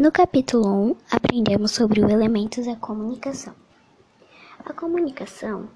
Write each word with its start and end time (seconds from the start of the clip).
No 0.00 0.10
capítulo 0.10 0.66
1, 0.66 0.96
aprendemos 1.10 1.72
sobre 1.72 2.02
os 2.02 2.10
elementos 2.10 2.64
da 2.64 2.74
comunicação. 2.74 3.52
A 4.64 4.72
comunicação 4.72 5.68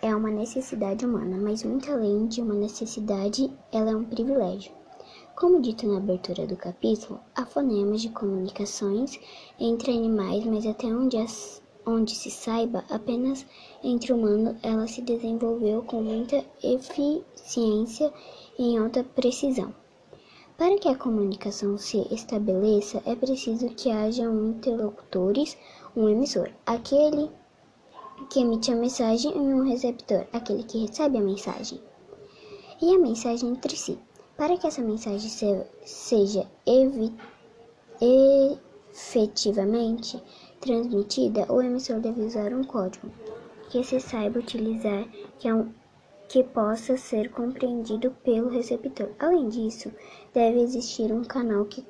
é 0.00 0.14
uma 0.14 0.30
necessidade 0.30 1.04
humana, 1.04 1.36
mas 1.36 1.64
muito 1.64 1.90
além 1.90 2.28
de 2.28 2.40
uma 2.40 2.54
necessidade, 2.54 3.50
ela 3.72 3.90
é 3.90 3.96
um 3.96 4.04
privilégio. 4.04 4.70
Como 5.34 5.60
dito 5.60 5.84
na 5.88 5.96
abertura 5.96 6.46
do 6.46 6.54
capítulo, 6.56 7.18
há 7.34 7.44
fonemas 7.44 8.02
de 8.02 8.10
comunicações 8.10 9.18
entre 9.58 9.90
animais, 9.90 10.44
mas 10.44 10.64
até 10.64 10.86
onde, 10.86 11.16
as, 11.16 11.60
onde 11.84 12.14
se 12.14 12.30
saiba, 12.30 12.84
apenas 12.88 13.44
entre 13.82 14.12
humanos 14.12 14.54
ela 14.62 14.86
se 14.86 15.02
desenvolveu 15.02 15.82
com 15.82 16.00
muita 16.04 16.44
eficiência 16.62 18.12
e 18.56 18.62
em 18.62 18.78
alta 18.78 19.02
precisão. 19.02 19.81
Para 20.56 20.78
que 20.78 20.88
a 20.88 20.96
comunicação 20.96 21.78
se 21.78 22.06
estabeleça, 22.14 23.02
é 23.06 23.16
preciso 23.16 23.68
que 23.70 23.90
haja 23.90 24.28
um 24.28 24.50
interlocutores, 24.50 25.56
um 25.96 26.08
emissor, 26.08 26.50
aquele 26.66 27.30
que 28.30 28.40
emite 28.40 28.70
a 28.70 28.76
mensagem, 28.76 29.32
e 29.32 29.38
um 29.38 29.68
receptor, 29.68 30.26
aquele 30.32 30.62
que 30.62 30.86
recebe 30.86 31.18
a 31.18 31.22
mensagem. 31.22 31.80
E 32.80 32.94
a 32.94 32.98
mensagem 32.98 33.50
entre 33.50 33.76
si. 33.76 33.98
Para 34.36 34.56
que 34.56 34.66
essa 34.66 34.82
mensagem 34.82 35.28
se, 35.28 35.66
seja 35.84 36.48
efetivamente 38.00 40.22
transmitida, 40.60 41.52
o 41.52 41.60
emissor 41.60 42.00
deve 42.00 42.22
usar 42.22 42.52
um 42.52 42.64
código 42.64 43.10
que 43.70 43.82
se 43.82 44.00
saiba 44.00 44.38
utilizar, 44.38 45.06
que 45.38 45.48
é 45.48 45.54
um 45.54 45.72
que 46.32 46.42
possa 46.42 46.96
ser 46.96 47.30
compreendido 47.30 48.10
pelo 48.24 48.48
receptor. 48.48 49.10
Além 49.18 49.50
disso, 49.50 49.92
deve 50.32 50.62
existir 50.62 51.12
um 51.12 51.22
canal 51.22 51.66
que 51.66 51.86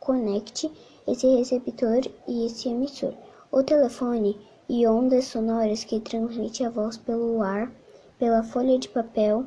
conecte 0.00 0.72
esse 1.06 1.28
receptor 1.28 2.00
e 2.26 2.46
esse 2.46 2.68
emissor. 2.68 3.14
O 3.48 3.62
telefone 3.62 4.44
e 4.68 4.84
ondas 4.88 5.26
sonoras 5.26 5.84
que 5.84 6.00
transmite 6.00 6.64
a 6.64 6.68
voz 6.68 6.96
pelo 6.96 7.40
ar, 7.40 7.70
pela 8.18 8.42
folha 8.42 8.76
de 8.76 8.88
papel. 8.88 9.46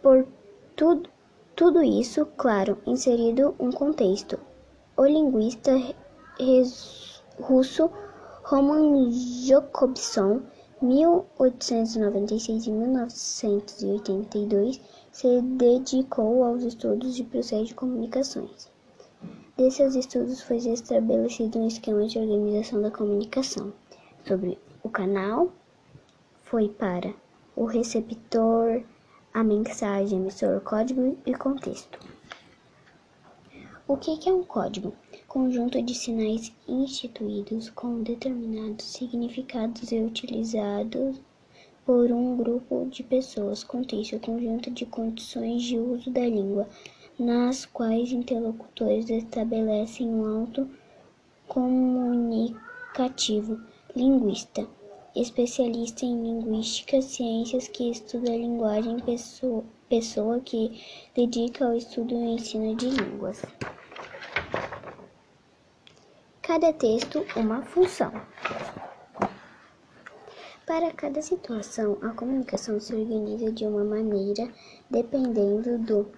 Por 0.00 0.28
tudo, 0.76 1.10
tudo 1.56 1.82
isso, 1.82 2.24
claro, 2.36 2.78
inserido 2.86 3.56
um 3.58 3.72
contexto. 3.72 4.38
O 4.96 5.04
linguista 5.04 5.72
russo 7.40 7.90
Roman 8.44 9.10
Jacobson 9.10 10.42
1896 10.82 12.66
e 12.66 12.70
1982 12.70 14.80
se 15.12 15.42
dedicou 15.42 16.42
aos 16.42 16.62
estudos 16.62 17.14
de 17.14 17.22
processos 17.24 17.68
de 17.68 17.74
comunicações. 17.74 18.70
Desses 19.58 19.94
estudos 19.94 20.40
foi 20.40 20.56
estabelecido 20.56 21.58
um 21.58 21.66
esquema 21.66 22.06
de 22.06 22.18
organização 22.18 22.80
da 22.80 22.90
comunicação 22.90 23.74
sobre 24.26 24.58
o 24.82 24.88
canal, 24.88 25.52
foi 26.44 26.70
para 26.70 27.12
o 27.54 27.66
receptor, 27.66 28.82
a 29.34 29.44
mensagem, 29.44 30.18
emissor, 30.18 30.62
código 30.62 31.18
e 31.26 31.34
contexto. 31.34 31.98
O 33.86 33.98
que 33.98 34.18
é 34.26 34.32
um 34.32 34.44
código? 34.44 34.94
Conjunto 35.32 35.80
de 35.80 35.94
sinais 35.94 36.52
instituídos 36.66 37.70
com 37.70 38.02
determinados 38.02 38.84
significados 38.84 39.92
e 39.92 40.00
utilizados 40.00 41.20
por 41.86 42.10
um 42.10 42.36
grupo 42.36 42.88
de 42.90 43.04
pessoas. 43.04 43.62
Contexto: 43.62 44.18
conjunto 44.18 44.72
de 44.72 44.84
condições 44.84 45.62
de 45.62 45.78
uso 45.78 46.10
da 46.10 46.26
língua, 46.26 46.68
nas 47.16 47.64
quais 47.64 48.10
interlocutores 48.10 49.08
estabelecem 49.08 50.08
um 50.08 50.40
auto 50.40 50.68
comunicativo. 51.46 53.60
Linguista 53.94 54.66
especialista 55.14 56.04
em 56.04 56.24
linguística, 56.24 57.00
ciências 57.00 57.68
que 57.68 57.88
estuda 57.88 58.32
a 58.32 58.36
linguagem, 58.36 58.98
pessoa, 58.98 59.62
pessoa 59.88 60.40
que 60.40 60.82
dedica 61.14 61.66
ao 61.66 61.76
estudo 61.76 62.14
e 62.14 62.34
ensino 62.34 62.74
de 62.74 62.90
línguas. 62.90 63.44
Cada 66.50 66.72
texto, 66.72 67.24
uma 67.36 67.62
função. 67.62 68.10
Para 70.66 70.92
cada 70.94 71.22
situação, 71.22 71.96
a 72.02 72.08
comunicação 72.08 72.80
se 72.80 72.92
organiza 72.92 73.52
de 73.52 73.64
uma 73.64 73.84
maneira 73.84 74.52
dependendo 74.90 75.78
do 75.78 76.10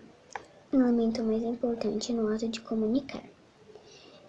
elemento 0.73 1.23
mais 1.23 1.43
importante 1.43 2.15
no 2.15 2.33
ato 2.33 2.49
de 2.49 2.63
comunicar. 2.63 3.23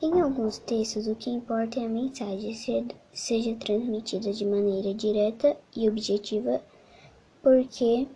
Em 0.02 0.20
alguns 0.20 0.58
textos, 0.58 1.08
o 1.08 1.16
que 1.16 1.30
importa 1.30 1.80
é 1.80 1.86
a 1.86 1.90
mensagem 1.90 2.54
seja 3.14 3.56
transmitida 3.56 4.34
de 4.34 4.46
maneira 4.46 4.94
direta 4.94 5.56
e 5.74 5.88
objetiva, 5.88 6.62
porque 7.42 8.10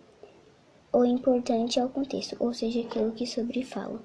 o 0.92 1.06
importante 1.06 1.80
é 1.80 1.84
o 1.86 1.88
contexto, 1.88 2.36
ou 2.38 2.52
seja, 2.52 2.80
aquilo 2.80 3.12
que 3.12 3.26
sobre 3.26 3.64
fala. 3.64 3.98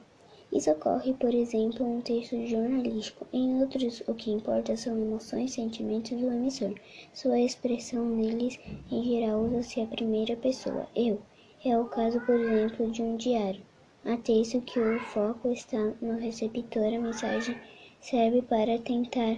Isso 0.53 0.69
ocorre, 0.69 1.15
por 1.15 1.33
exemplo, 1.33 1.83
em 1.83 1.97
um 1.97 2.01
texto 2.01 2.45
jornalístico. 2.45 3.25
Em 3.33 3.59
outros, 3.59 4.03
o 4.07 4.13
que 4.13 4.29
importa 4.29 4.77
são 4.77 4.95
emoções 4.95 5.49
e 5.49 5.55
sentimentos 5.55 6.11
do 6.11 6.31
emissor. 6.31 6.75
Sua 7.11 7.39
expressão 7.39 8.05
neles, 8.05 8.59
em 8.91 9.03
geral, 9.03 9.41
usa-se 9.41 9.81
a 9.81 9.87
primeira 9.87 10.35
pessoa, 10.35 10.87
eu. 10.95 11.19
É 11.65 11.75
o 11.75 11.85
caso, 11.85 12.21
por 12.21 12.35
exemplo, 12.35 12.91
de 12.91 13.01
um 13.01 13.17
diário. 13.17 13.63
Há 14.05 14.15
texto 14.17 14.61
que 14.61 14.79
o 14.79 14.99
foco 14.99 15.49
está 15.49 15.91
no 15.99 16.19
receptor, 16.19 16.85
a 16.85 16.99
mensagem 16.99 17.59
serve 17.99 18.43
para 18.43 18.77
tentar 18.77 19.37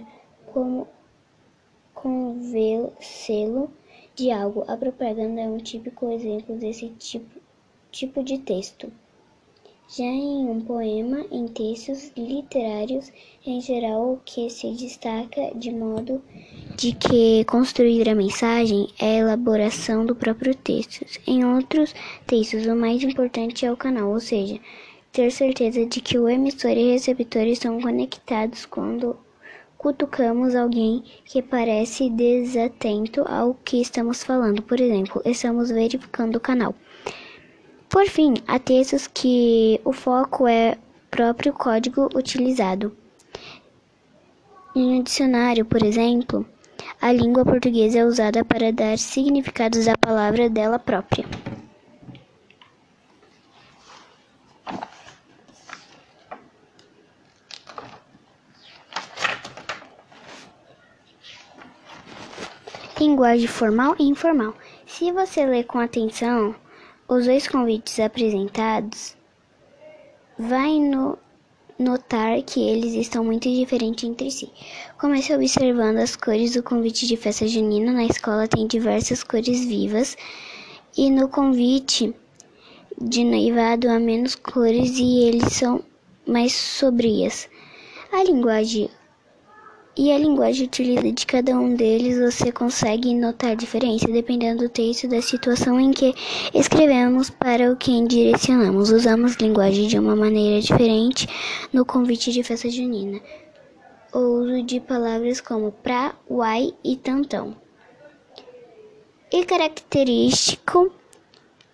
como 0.52 0.86
convencê-lo 1.94 3.70
de 4.14 4.30
algo. 4.30 4.64
A 4.68 4.76
propaganda 4.76 5.40
é 5.40 5.48
um 5.48 5.56
típico 5.56 6.10
exemplo 6.10 6.58
desse 6.58 6.90
tipo, 6.90 7.40
tipo 7.90 8.22
de 8.22 8.36
texto. 8.36 8.92
Já 9.88 10.04
em 10.04 10.48
um 10.48 10.60
poema, 10.60 11.24
em 11.30 11.46
textos 11.46 12.10
literários, 12.16 13.12
em 13.46 13.60
geral, 13.60 14.14
o 14.14 14.20
que 14.24 14.50
se 14.50 14.72
destaca 14.72 15.52
de 15.54 15.70
modo 15.70 16.20
de 16.76 16.92
que 16.92 17.44
construir 17.44 18.08
a 18.08 18.14
mensagem 18.14 18.88
é 18.98 19.06
a 19.06 19.18
elaboração 19.20 20.04
do 20.04 20.16
próprio 20.16 20.56
texto. 20.56 21.06
Em 21.24 21.44
outros 21.44 21.94
textos, 22.26 22.66
o 22.66 22.74
mais 22.74 23.04
importante 23.04 23.64
é 23.64 23.70
o 23.70 23.76
canal, 23.76 24.10
ou 24.10 24.18
seja, 24.18 24.58
ter 25.12 25.30
certeza 25.30 25.86
de 25.86 26.00
que 26.00 26.18
o 26.18 26.28
emissor 26.28 26.72
e 26.72 26.92
receptor 26.92 27.42
estão 27.42 27.80
conectados 27.80 28.66
quando 28.66 29.16
cutucamos 29.78 30.56
alguém 30.56 31.04
que 31.24 31.40
parece 31.40 32.10
desatento 32.10 33.22
ao 33.28 33.54
que 33.54 33.80
estamos 33.80 34.24
falando. 34.24 34.62
Por 34.62 34.80
exemplo, 34.80 35.22
estamos 35.24 35.70
verificando 35.70 36.36
o 36.36 36.40
canal. 36.40 36.74
Por 37.88 38.06
fim, 38.06 38.34
há 38.46 38.58
textos 38.58 39.06
que 39.06 39.80
o 39.84 39.92
foco 39.92 40.46
é 40.46 40.76
próprio 41.10 41.52
código 41.52 42.08
utilizado. 42.14 42.94
Em 44.74 44.98
um 44.98 45.02
dicionário, 45.02 45.64
por 45.64 45.82
exemplo, 45.82 46.46
a 47.00 47.12
língua 47.12 47.44
portuguesa 47.44 48.00
é 48.00 48.04
usada 48.04 48.44
para 48.44 48.72
dar 48.72 48.98
significados 48.98 49.88
à 49.88 49.96
palavra 49.96 50.50
dela 50.50 50.78
própria. 50.78 51.24
Linguagem 63.00 63.46
formal 63.46 63.94
e 63.98 64.04
informal. 64.04 64.54
Se 64.86 65.12
você 65.12 65.46
ler 65.46 65.64
com 65.64 65.78
atenção, 65.78 66.54
os 67.08 67.26
dois 67.26 67.46
convites 67.46 68.00
apresentados, 68.00 69.16
vai 70.38 70.80
no 70.80 71.18
notar 71.78 72.42
que 72.42 72.60
eles 72.60 72.94
estão 72.94 73.22
muito 73.24 73.48
diferentes 73.48 74.08
entre 74.08 74.30
si. 74.30 74.50
Comece 74.98 75.34
observando 75.34 75.98
as 75.98 76.16
cores 76.16 76.54
do 76.54 76.62
convite 76.62 77.06
de 77.06 77.16
festa 77.16 77.46
junina. 77.46 77.92
Na 77.92 78.04
escola 78.04 78.48
tem 78.48 78.66
diversas 78.66 79.22
cores 79.22 79.64
vivas 79.64 80.16
e 80.96 81.10
no 81.10 81.28
convite 81.28 82.14
de 83.00 83.24
noivado 83.24 83.88
há 83.88 83.98
menos 83.98 84.34
cores 84.34 84.98
e 84.98 85.24
eles 85.24 85.52
são 85.52 85.84
mais 86.26 86.52
sobrias. 86.52 87.48
A 88.12 88.24
linguagem 88.24 88.90
e 89.96 90.12
a 90.12 90.18
linguagem 90.18 90.66
utilizada 90.66 91.10
de 91.10 91.24
cada 91.24 91.58
um 91.58 91.74
deles, 91.74 92.18
você 92.18 92.52
consegue 92.52 93.14
notar 93.14 93.52
a 93.52 93.54
diferença 93.54 94.06
dependendo 94.06 94.64
do 94.64 94.68
texto 94.68 95.08
da 95.08 95.22
situação 95.22 95.80
em 95.80 95.90
que 95.90 96.14
escrevemos 96.52 97.30
para 97.30 97.72
o 97.72 97.76
quem 97.76 98.06
direcionamos. 98.06 98.90
Usamos 98.90 99.36
linguagem 99.36 99.88
de 99.88 99.98
uma 99.98 100.14
maneira 100.14 100.60
diferente 100.60 101.26
no 101.72 101.86
convite 101.86 102.30
de 102.30 102.42
festa 102.42 102.68
junina. 102.68 103.18
O 104.12 104.18
uso 104.18 104.62
de 104.62 104.80
palavras 104.80 105.40
como 105.40 105.72
pra, 105.72 106.14
uai 106.28 106.74
e 106.84 106.96
tantão. 106.96 107.56
E 109.32 109.44
característico 109.46 110.92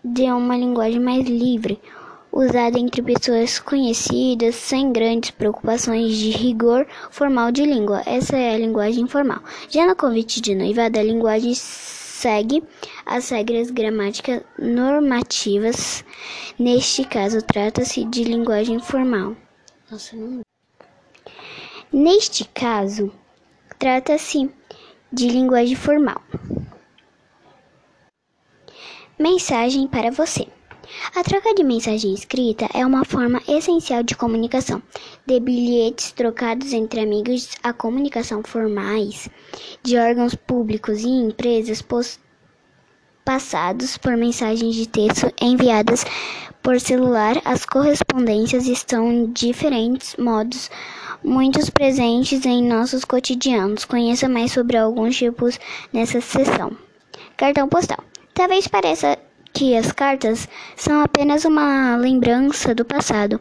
de 0.05 0.23
uma 0.31 0.57
linguagem 0.57 1.01
mais 1.01 1.27
livre, 1.27 1.81
usada 2.33 2.79
entre 2.79 3.03
pessoas 3.03 3.59
conhecidas, 3.59 4.55
sem 4.55 4.91
grandes 4.91 5.31
preocupações 5.31 6.17
de 6.17 6.31
rigor 6.31 6.87
formal 7.11 7.53
de 7.53 7.65
língua. 7.65 8.03
Essa 8.07 8.37
é 8.37 8.55
a 8.55 8.59
linguagem 8.59 9.07
formal. 9.07 9.43
Já 9.69 9.87
no 9.87 9.95
convite 9.95 10.41
de 10.41 10.55
noivado, 10.55 10.99
a 10.99 11.03
linguagem 11.03 11.55
segue 11.55 12.65
as 13.05 13.29
regras 13.29 13.71
gramáticas 13.71 14.43
normativas. 14.59 16.05
Neste 16.59 17.05
caso, 17.05 17.43
trata-se 17.43 18.05
de 18.05 18.25
linguagem 18.25 18.79
formal. 18.79 19.37
Nossa, 19.91 20.17
não... 20.17 20.41
Neste 21.93 22.47
caso, 22.47 23.13
trata-se 23.79 24.51
de 25.13 25.29
linguagem 25.29 25.77
formal. 25.77 26.23
Mensagem 29.19 29.87
para 29.87 30.11
você. 30.11 30.49
A 31.15 31.23
troca 31.23 31.55
de 31.55 31.65
mensagem 31.65 32.13
escrita 32.15 32.69
é 32.75 32.85
uma 32.85 33.05
forma 33.05 33.43
essencial 33.49 34.03
de 34.03 34.15
comunicação. 34.15 34.83
De 35.27 35.41
bilhetes 35.41 36.13
trocados 36.13 36.73
entre 36.73 37.01
amigos 37.01 37.51
a 37.63 37.73
comunicação 37.73 38.43
formais 38.43 39.29
de 39.83 39.97
órgãos 39.97 40.35
públicos 40.35 41.03
e 41.03 41.09
empresas 41.09 41.85
passados 43.25 43.97
por 43.99 44.17
mensagens 44.17 44.75
de 44.75 44.87
texto 44.89 45.33
enviadas 45.41 46.05
por 46.63 46.79
celular, 46.79 47.43
as 47.45 47.67
correspondências 47.67 48.67
estão 48.67 49.11
em 49.11 49.33
diferentes 49.33 50.15
modos, 50.17 50.71
muitos 51.23 51.69
presentes 51.69 52.47
em 52.47 52.63
nossos 52.63 53.05
cotidianos. 53.05 53.85
Conheça 53.85 54.29
mais 54.29 54.53
sobre 54.53 54.77
alguns 54.77 55.17
tipos 55.17 55.59
nessa 55.93 56.21
seção. 56.21 56.77
Cartão 57.37 57.69
postal. 57.69 57.99
Talvez 58.33 58.69
pareça 58.69 59.19
que 59.53 59.77
as 59.77 59.93
cartas 59.93 60.49
são 60.77 61.03
apenas 61.03 61.45
uma 61.45 61.97
lembrança 61.97 62.75
do 62.75 62.85
passado, 62.85 63.41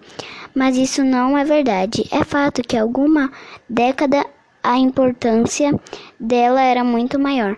mas 0.54 0.78
isso 0.78 1.04
não 1.04 1.38
é 1.38 1.46
verdade. 1.46 2.08
É 2.12 2.24
fato 2.24 2.62
que 2.62 2.78
alguma 2.78 3.32
década 3.70 4.26
a 4.64 4.78
importância 4.78 5.74
dela 6.20 6.62
era 6.62 6.84
muito 6.84 7.18
maior. 7.18 7.58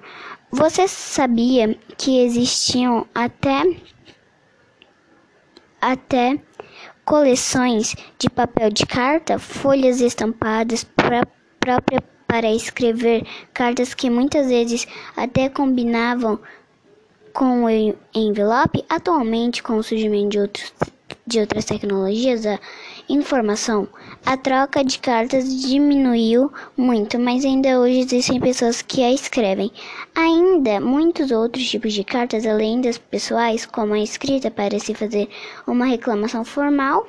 Você 0.51 0.88
sabia 0.88 1.77
que 1.97 2.19
existiam 2.19 3.07
até 3.13 3.63
até 5.81 6.39
coleções 7.03 7.95
de 8.17 8.29
papel 8.29 8.69
de 8.69 8.85
carta, 8.85 9.38
folhas 9.38 10.00
estampadas 10.00 10.83
pra, 10.83 11.23
própria 11.59 12.01
para 12.25 12.51
escrever 12.51 13.27
cartas 13.53 13.94
que 13.94 14.09
muitas 14.09 14.47
vezes 14.47 14.88
até 15.15 15.50
combinavam 15.50 16.39
com 17.33 17.65
o 17.65 17.69
envelope, 18.13 18.85
atualmente, 18.88 19.63
com 19.63 19.77
o 19.77 19.83
surgimento 19.83 20.30
de, 20.30 20.39
outros, 20.39 20.74
de 21.25 21.39
outras 21.39 21.65
tecnologias 21.65 22.44
da 22.44 22.59
informação, 23.09 23.88
a 24.25 24.38
troca 24.38 24.83
de 24.83 25.00
cartas 25.00 25.62
diminuiu 25.62 26.51
muito, 26.77 27.19
mas 27.19 27.44
ainda 27.44 27.80
hoje 27.80 28.00
existem 28.00 28.39
pessoas 28.39 28.81
que 28.81 29.03
a 29.03 29.12
escrevem. 29.12 29.71
Ainda 30.15 30.80
muitos 30.80 31.31
outros 31.31 31.68
tipos 31.69 31.94
de 31.94 32.03
cartas, 32.03 32.45
além 32.45 32.81
das 32.81 32.97
pessoais, 32.97 33.65
como 33.65 33.94
a 33.94 34.00
escrita 34.00 34.51
para 34.51 34.79
se 34.79 34.94
fazer 34.94 35.27
uma 35.68 35.86
reclamação 35.86 36.45
formal, 36.45 37.07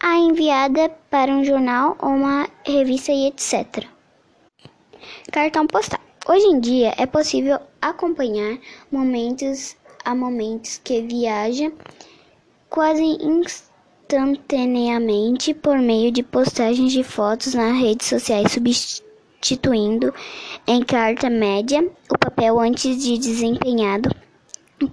a 0.00 0.16
enviada 0.18 0.90
para 1.08 1.32
um 1.32 1.44
jornal 1.44 1.96
ou 2.00 2.10
uma 2.10 2.48
revista 2.66 3.12
e 3.12 3.28
etc. 3.28 3.86
Cartão 5.32 5.66
postal. 5.66 6.03
Hoje 6.26 6.46
em 6.46 6.58
dia 6.58 6.94
é 6.96 7.04
possível 7.04 7.58
acompanhar 7.82 8.58
momentos 8.90 9.76
a 10.02 10.14
momentos 10.14 10.80
que 10.82 11.02
viaja 11.02 11.70
quase 12.70 13.18
instantaneamente 13.20 15.52
por 15.52 15.78
meio 15.78 16.10
de 16.10 16.22
postagens 16.22 16.92
de 16.92 17.02
fotos 17.02 17.52
nas 17.52 17.78
redes 17.78 18.06
sociais, 18.06 18.52
substituindo 18.52 20.14
em 20.66 20.82
carta 20.82 21.28
média 21.28 21.86
o 22.08 22.16
papel 22.16 22.58
antes 22.58 23.04
de 23.04 23.18
desempenhado 23.18 24.08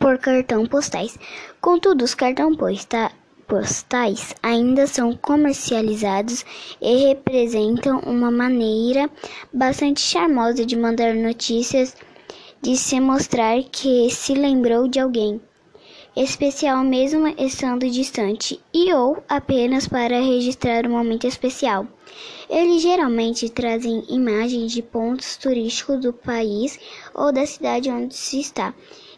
por 0.01 0.17
cartão 0.17 0.65
postais. 0.65 1.17
Contudo, 1.61 2.03
os 2.03 2.13
cartão 2.13 2.53
postais 2.53 3.20
postais 3.51 4.33
ainda 4.41 4.87
são 4.87 5.13
comercializados 5.13 6.45
e 6.81 7.07
representam 7.07 7.99
uma 7.99 8.31
maneira 8.31 9.09
bastante 9.51 9.99
charmosa 9.99 10.65
de 10.65 10.77
mandar 10.77 11.13
notícias, 11.13 11.93
de 12.61 12.77
se 12.77 12.97
mostrar 13.01 13.61
que 13.69 14.09
se 14.09 14.33
lembrou 14.35 14.87
de 14.87 15.01
alguém 15.01 15.41
especial 16.15 16.81
mesmo 16.85 17.27
estando 17.37 17.89
distante 17.89 18.57
e 18.73 18.93
ou 18.93 19.21
apenas 19.27 19.85
para 19.85 20.21
registrar 20.21 20.87
um 20.87 20.91
momento 20.91 21.27
especial. 21.27 21.85
Eles 22.49 22.81
geralmente 22.81 23.49
trazem 23.49 24.05
imagens 24.07 24.71
de 24.71 24.81
pontos 24.81 25.35
turísticos 25.35 25.99
do 25.99 26.13
país 26.13 26.79
ou 27.13 27.33
da 27.33 27.45
cidade 27.45 27.89
onde 27.89 28.15
se 28.15 28.39
está 28.39 28.73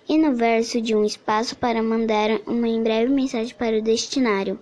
e 0.07 0.17
no 0.17 0.35
verso 0.35 0.81
de 0.81 0.95
um 0.95 1.03
espaço 1.03 1.55
para 1.55 1.81
mandar 1.81 2.29
uma 2.45 2.67
em 2.67 2.81
breve 2.83 3.11
mensagem 3.11 3.55
para 3.55 3.77
o 3.77 3.81
destinário. 3.81 4.59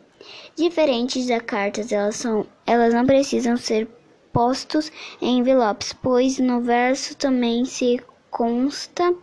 Diferentes 0.55 1.27
das 1.27 1.41
cartas, 1.41 1.91
elas, 1.91 2.15
são, 2.15 2.45
elas 2.65 2.93
não 2.93 3.05
precisam 3.05 3.57
ser 3.57 3.87
postos 4.31 4.91
em 5.21 5.39
envelopes, 5.39 5.93
pois 5.93 6.37
no 6.37 6.61
verso 6.61 7.15
também 7.17 7.65
se 7.65 7.99
consta 8.29 9.13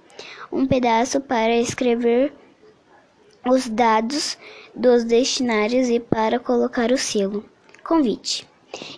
um 0.53 0.67
pedaço 0.67 1.21
para 1.21 1.57
escrever 1.57 2.33
os 3.47 3.69
dados 3.69 4.37
dos 4.75 5.05
destinários 5.05 5.89
e 5.89 6.01
para 6.01 6.39
colocar 6.39 6.91
o 6.91 6.99
selo. 6.99 7.45
Convite. 7.85 8.47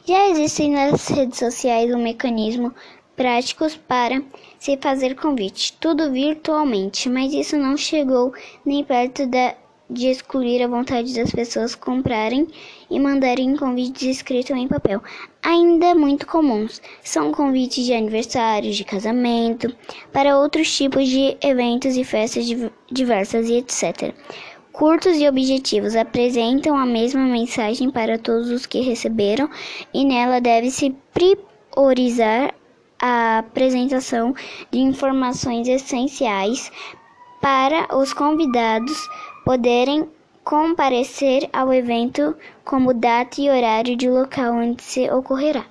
Já 0.05 0.29
existem 0.31 0.73
nas 0.73 1.07
redes 1.09 1.39
sociais 1.39 1.95
um 1.95 2.03
mecanismo 2.03 2.75
práticos 3.21 3.77
para 3.77 4.23
se 4.59 4.79
fazer 4.79 5.15
convite, 5.15 5.77
tudo 5.79 6.11
virtualmente, 6.11 7.07
mas 7.07 7.35
isso 7.35 7.55
não 7.55 7.77
chegou 7.77 8.33
nem 8.65 8.83
perto 8.83 9.27
da, 9.27 9.55
de 9.91 10.07
excluir 10.07 10.63
a 10.63 10.67
vontade 10.67 11.15
das 11.15 11.31
pessoas 11.31 11.75
comprarem 11.75 12.49
e 12.91 12.99
mandarem 12.99 13.55
convites 13.55 14.05
escritos 14.05 14.57
em 14.57 14.67
papel, 14.67 15.03
ainda 15.43 15.95
muito 15.95 16.27
comuns. 16.27 16.81
São 17.05 17.31
convites 17.31 17.85
de 17.85 17.93
aniversário, 17.93 18.73
de 18.73 18.85
casamento, 18.85 19.71
para 20.11 20.39
outros 20.39 20.75
tipos 20.75 21.07
de 21.07 21.37
eventos 21.43 21.99
e 21.99 22.05
festas 22.05 22.47
diversas 22.91 23.51
e 23.51 23.59
etc. 23.59 24.15
Curtos 24.73 25.19
e 25.19 25.29
objetivos 25.29 25.95
apresentam 25.95 26.75
a 26.75 26.87
mesma 26.87 27.27
mensagem 27.27 27.91
para 27.91 28.17
todos 28.17 28.49
os 28.49 28.65
que 28.65 28.81
receberam 28.81 29.51
e 29.93 30.07
nela 30.07 30.41
deve-se 30.41 30.97
priorizar 31.13 32.55
a 33.01 33.39
apresentação 33.39 34.35
de 34.71 34.79
informações 34.79 35.67
essenciais 35.67 36.71
para 37.41 37.97
os 37.97 38.13
convidados 38.13 39.09
poderem 39.45 40.07
comparecer 40.45 41.49
ao 41.53 41.73
evento, 41.73 42.37
como 42.65 42.93
data 42.93 43.41
e 43.41 43.49
horário 43.49 43.97
de 43.97 44.09
local 44.09 44.55
onde 44.55 44.83
se 44.83 45.11
ocorrerá. 45.11 45.65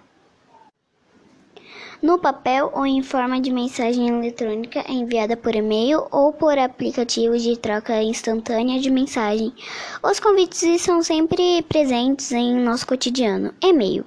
No 2.01 2.17
papel 2.17 2.71
ou 2.73 2.85
em 2.85 3.03
forma 3.03 3.41
de 3.41 3.51
mensagem 3.51 4.07
eletrônica 4.07 4.89
enviada 4.89 5.35
por 5.35 5.53
e-mail 5.53 6.07
ou 6.11 6.31
por 6.31 6.57
aplicativos 6.57 7.43
de 7.43 7.59
troca 7.59 8.01
instantânea 8.01 8.79
de 8.79 8.89
mensagem. 8.89 9.53
Os 10.01 10.17
convites 10.17 10.81
são 10.81 11.03
sempre 11.03 11.61
presentes 11.63 12.31
em 12.31 12.55
nosso 12.55 12.87
cotidiano. 12.87 13.53
E-mail. 13.61 14.05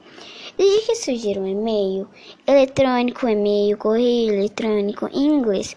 Desde 0.56 0.86
que 0.86 0.94
surgiram 0.94 1.44
o 1.44 1.46
e-mail 1.46 2.08
eletrônico, 2.46 3.28
e-mail, 3.28 3.76
correio 3.78 4.34
eletrônico 4.34 5.08
em 5.12 5.26
inglês, 5.26 5.76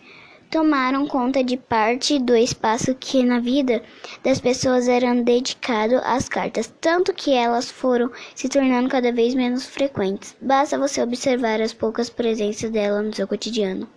tomaram 0.52 1.08
conta 1.08 1.44
de 1.44 1.58
parte 1.58 2.20
do 2.20 2.36
espaço 2.36 2.96
que 2.96 3.24
na 3.24 3.40
vida 3.40 3.82
das 4.24 4.40
pessoas 4.40 4.88
era 4.88 5.14
dedicado 5.16 5.96
às 6.04 6.30
cartas, 6.30 6.74
tanto 6.80 7.14
que 7.14 7.34
elas 7.34 7.70
foram 7.70 8.12
se 8.34 8.48
tornando 8.48 8.90
cada 8.90 9.12
vez 9.12 9.34
menos 9.34 9.66
frequentes. 9.66 10.36
Basta 10.42 10.78
você 10.78 11.02
observar 11.02 11.62
as 11.62 11.74
poucas 11.74 12.10
presenças 12.10 12.70
dela 12.70 13.02
no 13.02 13.14
seu 13.14 13.28
cotidiano. 13.28 13.88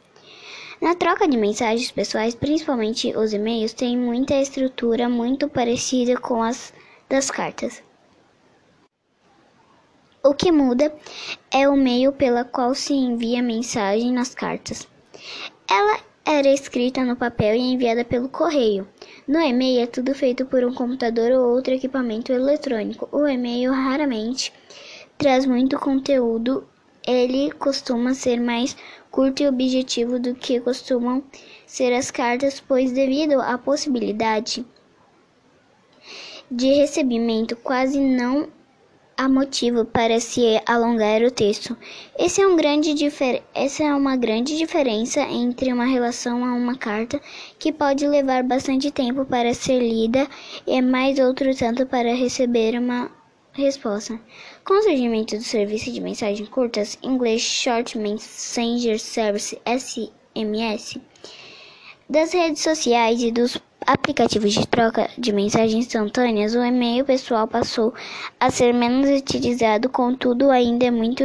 Na 0.80 0.94
troca 0.94 1.26
de 1.26 1.36
mensagens 1.36 1.90
pessoais, 1.90 2.36
principalmente 2.36 3.16
os 3.16 3.32
e-mails, 3.32 3.72
tem 3.72 3.96
muita 3.96 4.34
estrutura 4.34 5.08
muito 5.08 5.48
parecida 5.48 6.16
com 6.16 6.42
as 6.42 6.72
das 7.08 7.30
cartas. 7.30 7.82
O 10.22 10.34
que 10.34 10.50
muda 10.50 10.92
é 11.50 11.68
o 11.68 11.76
meio 11.76 12.12
pela 12.12 12.44
qual 12.44 12.74
se 12.74 12.92
envia 12.92 13.40
mensagem 13.40 14.12
nas 14.12 14.34
cartas. 14.34 14.88
Ela 15.70 16.00
era 16.24 16.48
escrita 16.48 17.04
no 17.04 17.14
papel 17.14 17.54
e 17.54 17.72
enviada 17.72 18.04
pelo 18.04 18.28
correio. 18.28 18.86
No 19.28 19.40
e-mail 19.40 19.82
é 19.82 19.86
tudo 19.86 20.14
feito 20.14 20.44
por 20.44 20.64
um 20.64 20.74
computador 20.74 21.30
ou 21.30 21.54
outro 21.54 21.72
equipamento 21.72 22.32
eletrônico. 22.32 23.08
O 23.12 23.26
e-mail 23.28 23.72
raramente 23.72 24.52
traz 25.16 25.46
muito 25.46 25.78
conteúdo. 25.78 26.66
Ele 27.06 27.52
costuma 27.52 28.12
ser 28.12 28.40
mais 28.40 28.76
curto 29.10 29.42
e 29.42 29.48
objetivo 29.48 30.18
do 30.18 30.34
que 30.34 30.60
costumam 30.60 31.22
ser 31.64 31.92
as 31.92 32.10
cartas, 32.10 32.60
pois 32.60 32.90
devido 32.90 33.40
à 33.40 33.56
possibilidade 33.56 34.66
de 36.50 36.74
recebimento 36.74 37.54
quase 37.54 38.00
não 38.00 38.48
há 39.18 39.28
motivo 39.28 39.84
para 39.84 40.20
se 40.20 40.60
alongar 40.64 41.22
o 41.22 41.30
texto. 41.30 41.76
Esse 42.16 42.40
é 42.40 42.46
um 42.46 42.54
grande 42.54 42.94
Essa 43.52 43.82
é 43.82 43.92
uma 43.92 44.16
grande 44.16 44.56
diferença 44.56 45.20
entre 45.22 45.72
uma 45.72 45.86
relação 45.86 46.44
a 46.44 46.54
uma 46.54 46.78
carta, 46.78 47.20
que 47.58 47.72
pode 47.72 48.06
levar 48.06 48.44
bastante 48.44 48.92
tempo 48.92 49.24
para 49.24 49.52
ser 49.52 49.80
lida, 49.80 50.28
e 50.64 50.80
mais 50.80 51.18
outro 51.18 51.52
tanto 51.56 51.84
para 51.84 52.14
receber 52.14 52.78
uma 52.78 53.10
resposta. 53.52 54.20
Com 54.64 54.74
o 54.74 54.82
surgimento 54.82 55.36
do 55.36 55.42
serviço 55.42 55.90
de 55.90 56.00
mensagens 56.00 56.48
curtas, 56.48 56.96
inglês 57.02 57.42
Short 57.42 57.98
Messenger 57.98 59.00
Service 59.00 59.60
SMS, 59.66 60.96
das 62.08 62.32
redes 62.32 62.62
sociais 62.62 63.22
e 63.22 63.30
dos 63.30 63.58
aplicativos 63.86 64.54
de 64.54 64.66
troca 64.66 65.10
de 65.18 65.30
mensagens 65.30 65.86
instantâneas, 65.86 66.54
o 66.54 66.64
e-mail 66.64 67.04
pessoal 67.04 67.46
passou 67.46 67.92
a 68.40 68.50
ser 68.50 68.72
menos 68.72 69.10
utilizado, 69.10 69.90
contudo, 69.90 70.50
ainda 70.50 70.86
é 70.86 70.90
muito 70.90 71.22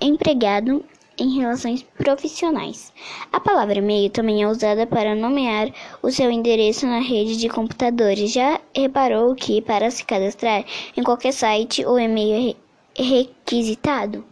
empregado 0.00 0.84
em 1.18 1.38
relações 1.38 1.82
profissionais. 1.96 2.92
A 3.32 3.40
palavra 3.40 3.78
e-mail 3.78 4.08
também 4.10 4.42
é 4.42 4.48
usada 4.48 4.86
para 4.86 5.14
nomear 5.14 5.72
o 6.02 6.10
seu 6.10 6.30
endereço 6.30 6.86
na 6.86 7.00
rede 7.00 7.36
de 7.36 7.48
computadores. 7.48 8.32
Já 8.32 8.60
reparou 8.74 9.34
que, 9.34 9.62
para 9.62 9.90
se 9.90 10.04
cadastrar 10.04 10.64
em 10.96 11.02
qualquer 11.02 11.32
site, 11.32 11.84
o 11.84 11.98
e-mail 11.98 12.56
é 12.96 13.02
requisitado? 13.02 14.24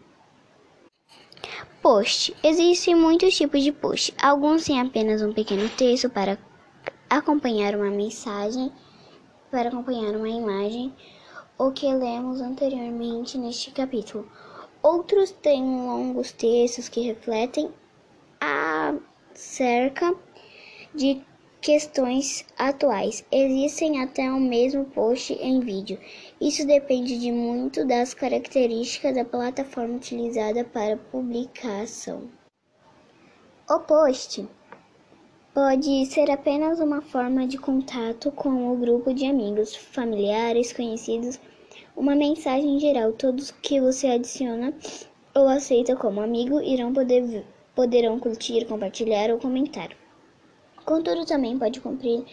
Post. 1.82 2.32
Existem 2.44 2.94
muitos 2.94 3.36
tipos 3.36 3.60
de 3.60 3.72
post. 3.72 4.14
Alguns 4.22 4.66
têm 4.66 4.80
apenas 4.80 5.20
um 5.20 5.32
pequeno 5.32 5.68
texto 5.70 6.08
para 6.08 6.38
acompanhar 7.10 7.74
uma 7.74 7.90
mensagem, 7.90 8.70
para 9.50 9.68
acompanhar 9.68 10.14
uma 10.14 10.28
imagem, 10.28 10.94
o 11.58 11.72
que 11.72 11.92
lemos 11.92 12.40
anteriormente 12.40 13.36
neste 13.36 13.72
capítulo. 13.72 14.30
Outros 14.80 15.32
têm 15.32 15.60
longos 15.60 16.30
textos 16.30 16.88
que 16.88 17.00
refletem 17.00 17.68
acerca 18.40 20.14
de 20.94 21.20
questões 21.60 22.44
atuais. 22.56 23.24
Existem 23.32 24.00
até 24.00 24.30
o 24.30 24.38
mesmo 24.38 24.84
post 24.84 25.32
em 25.32 25.58
vídeo. 25.58 25.98
Isso 26.42 26.66
depende 26.66 27.20
de 27.20 27.30
muito 27.30 27.86
das 27.86 28.14
características 28.14 29.14
da 29.14 29.24
plataforma 29.24 29.94
utilizada 29.94 30.64
para 30.64 30.96
publicação. 30.96 32.28
O 33.70 33.78
post 33.78 34.44
Pode 35.54 36.04
ser 36.06 36.28
apenas 36.32 36.80
uma 36.80 37.00
forma 37.00 37.46
de 37.46 37.58
contato 37.58 38.32
com 38.32 38.72
o 38.72 38.76
grupo 38.76 39.14
de 39.14 39.24
amigos, 39.24 39.76
familiares, 39.76 40.72
conhecidos, 40.72 41.38
uma 41.96 42.16
mensagem 42.16 42.76
geral. 42.80 43.12
Todos 43.12 43.52
que 43.52 43.80
você 43.80 44.08
adiciona 44.08 44.74
ou 45.36 45.46
aceita 45.46 45.94
como 45.94 46.20
amigo 46.20 46.60
irão 46.60 46.92
poder, 46.92 47.46
poderão 47.72 48.18
curtir, 48.18 48.64
compartilhar 48.64 49.30
ou 49.30 49.38
comentar. 49.38 49.90
Contudo, 50.84 51.24
também 51.24 51.56
pode 51.56 51.80
cumprir 51.80 52.24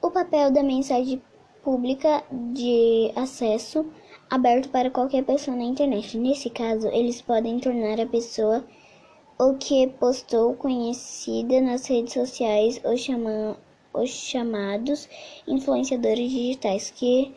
o 0.00 0.08
papel 0.08 0.52
da 0.52 0.62
mensagem 0.62 1.20
pública 1.64 2.22
de 2.30 3.10
acesso 3.16 3.90
aberto 4.30 4.68
para 4.68 4.90
qualquer 4.90 5.24
pessoa 5.24 5.56
na 5.56 5.64
internet. 5.64 6.16
Nesse 6.18 6.50
caso, 6.50 6.86
eles 6.88 7.22
podem 7.22 7.58
tornar 7.58 7.98
a 7.98 8.06
pessoa 8.06 8.64
o 9.38 9.54
que 9.54 9.88
postou 9.98 10.54
conhecida 10.54 11.60
nas 11.60 11.86
redes 11.86 12.12
sociais 12.12 12.80
os, 12.84 13.00
chama, 13.00 13.56
os 13.92 14.10
chamados 14.10 15.08
influenciadores 15.48 16.30
digitais, 16.30 16.90
que 16.90 17.34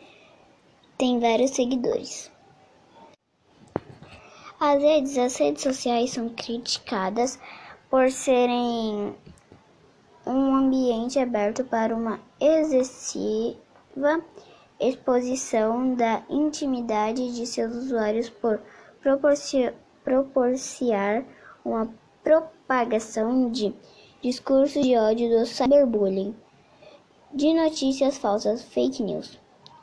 têm 0.96 1.18
vários 1.18 1.52
seguidores. 1.52 2.30
Às 4.60 4.82
vezes, 4.82 5.18
as 5.18 5.36
redes 5.36 5.62
sociais 5.62 6.10
são 6.10 6.28
criticadas 6.28 7.38
por 7.88 8.10
serem 8.10 9.14
um 10.26 10.54
ambiente 10.54 11.18
aberto 11.18 11.64
para 11.64 11.94
uma 11.94 12.20
excessiva 13.98 14.24
exposição 14.80 15.94
da 15.94 16.22
intimidade 16.30 17.34
de 17.34 17.44
seus 17.44 17.74
usuários 17.74 18.30
por 18.30 18.60
proporcionar 19.02 19.74
uma 21.64 21.92
propagação 22.22 23.50
de 23.50 23.74
discursos 24.22 24.84
de 24.84 24.96
ódio 24.96 25.28
do 25.28 25.44
cyberbullying, 25.44 26.32
de 27.34 27.52
notícias 27.52 28.16
falsas, 28.18 28.62
fake 28.62 29.02
news, 29.02 29.36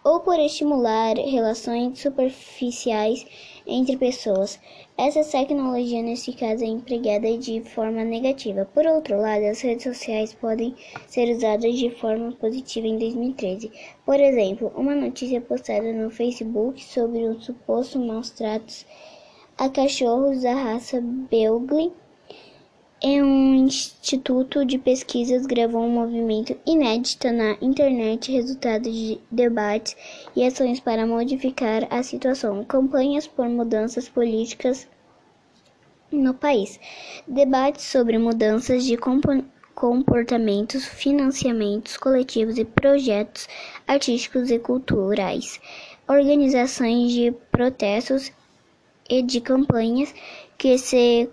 ou 0.04 0.22
por 0.22 0.40
estimular 0.40 1.18
relações 1.18 2.00
superficiais 2.00 3.26
entre 3.68 3.98
pessoas. 3.98 4.60
Essa 4.98 5.24
tecnologia, 5.24 6.02
nesse 6.02 6.34
caso, 6.34 6.64
é 6.64 6.68
empregada 6.68 7.38
de 7.38 7.62
forma 7.62 8.04
negativa. 8.04 8.66
Por 8.74 8.86
outro 8.86 9.18
lado, 9.20 9.46
as 9.46 9.62
redes 9.62 9.84
sociais 9.84 10.34
podem 10.34 10.76
ser 11.08 11.36
usadas 11.36 11.76
de 11.76 11.90
forma 11.90 12.32
positiva 12.34 12.88
em 12.88 12.98
2013. 12.98 13.72
Por 14.06 14.20
exemplo, 14.20 14.72
uma 14.76 14.96
notícia 14.96 15.42
postada 15.42 15.92
no 15.92 16.10
Facebook 16.10 16.84
sobre 16.84 17.26
os 17.26 17.46
supostos 17.46 18.06
maus 18.06 18.30
tratos 18.30 18.86
a 19.58 19.70
cachorros 19.70 20.42
da 20.42 20.54
raça 20.54 21.00
Beagle 21.02 21.94
em 23.02 23.22
um 23.22 23.56
instituto 23.56 24.66
de 24.66 24.78
pesquisas 24.78 25.46
gravou 25.46 25.84
um 25.84 25.90
movimento 25.90 26.58
inédito 26.66 27.32
na 27.32 27.58
internet, 27.62 28.32
resultado 28.32 28.90
de 28.90 29.20
debates 29.30 29.98
e 30.36 30.44
ações 30.44 30.80
para 30.80 31.06
modificar 31.06 31.88
a 31.90 32.02
situação, 32.02 32.64
campanhas 32.64 33.28
por 33.28 33.50
mudanças 33.50 34.08
políticas 34.08 34.88
no 36.10 36.34
país, 36.34 36.80
debates 37.28 37.84
sobre 37.84 38.18
mudanças 38.18 38.86
de 38.86 38.98
comportamentos, 39.76 40.86
financiamentos 40.86 41.98
coletivos 41.98 42.58
e 42.58 42.64
projetos 42.64 43.50
artísticos 43.86 44.50
e 44.50 44.58
culturais, 44.58 45.60
organizações 46.08 47.12
de 47.12 47.34
protestos 47.52 48.32
e 49.10 49.22
de 49.22 49.42
campanhas 49.42 50.16
que 50.58 50.78
se 50.78 51.30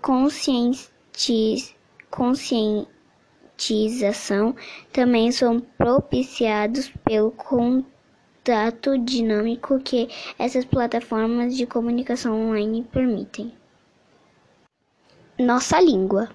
conscientização 2.09 4.55
também 4.91 5.31
são 5.31 5.59
propiciados 5.59 6.91
pelo 7.03 7.31
contato 7.31 8.97
dinâmico 8.99 9.79
que 9.79 10.09
essas 10.37 10.65
plataformas 10.65 11.55
de 11.55 11.65
comunicação 11.65 12.49
online 12.49 12.83
permitem. 12.91 13.53
Nossa 15.39 15.79
língua. 15.79 16.29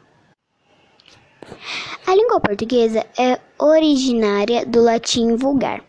A 2.07 2.15
língua 2.15 2.41
portuguesa 2.41 3.07
é 3.19 3.39
originária 3.59 4.65
do 4.67 4.83
latim 4.83 5.37
vulgar. 5.37 5.83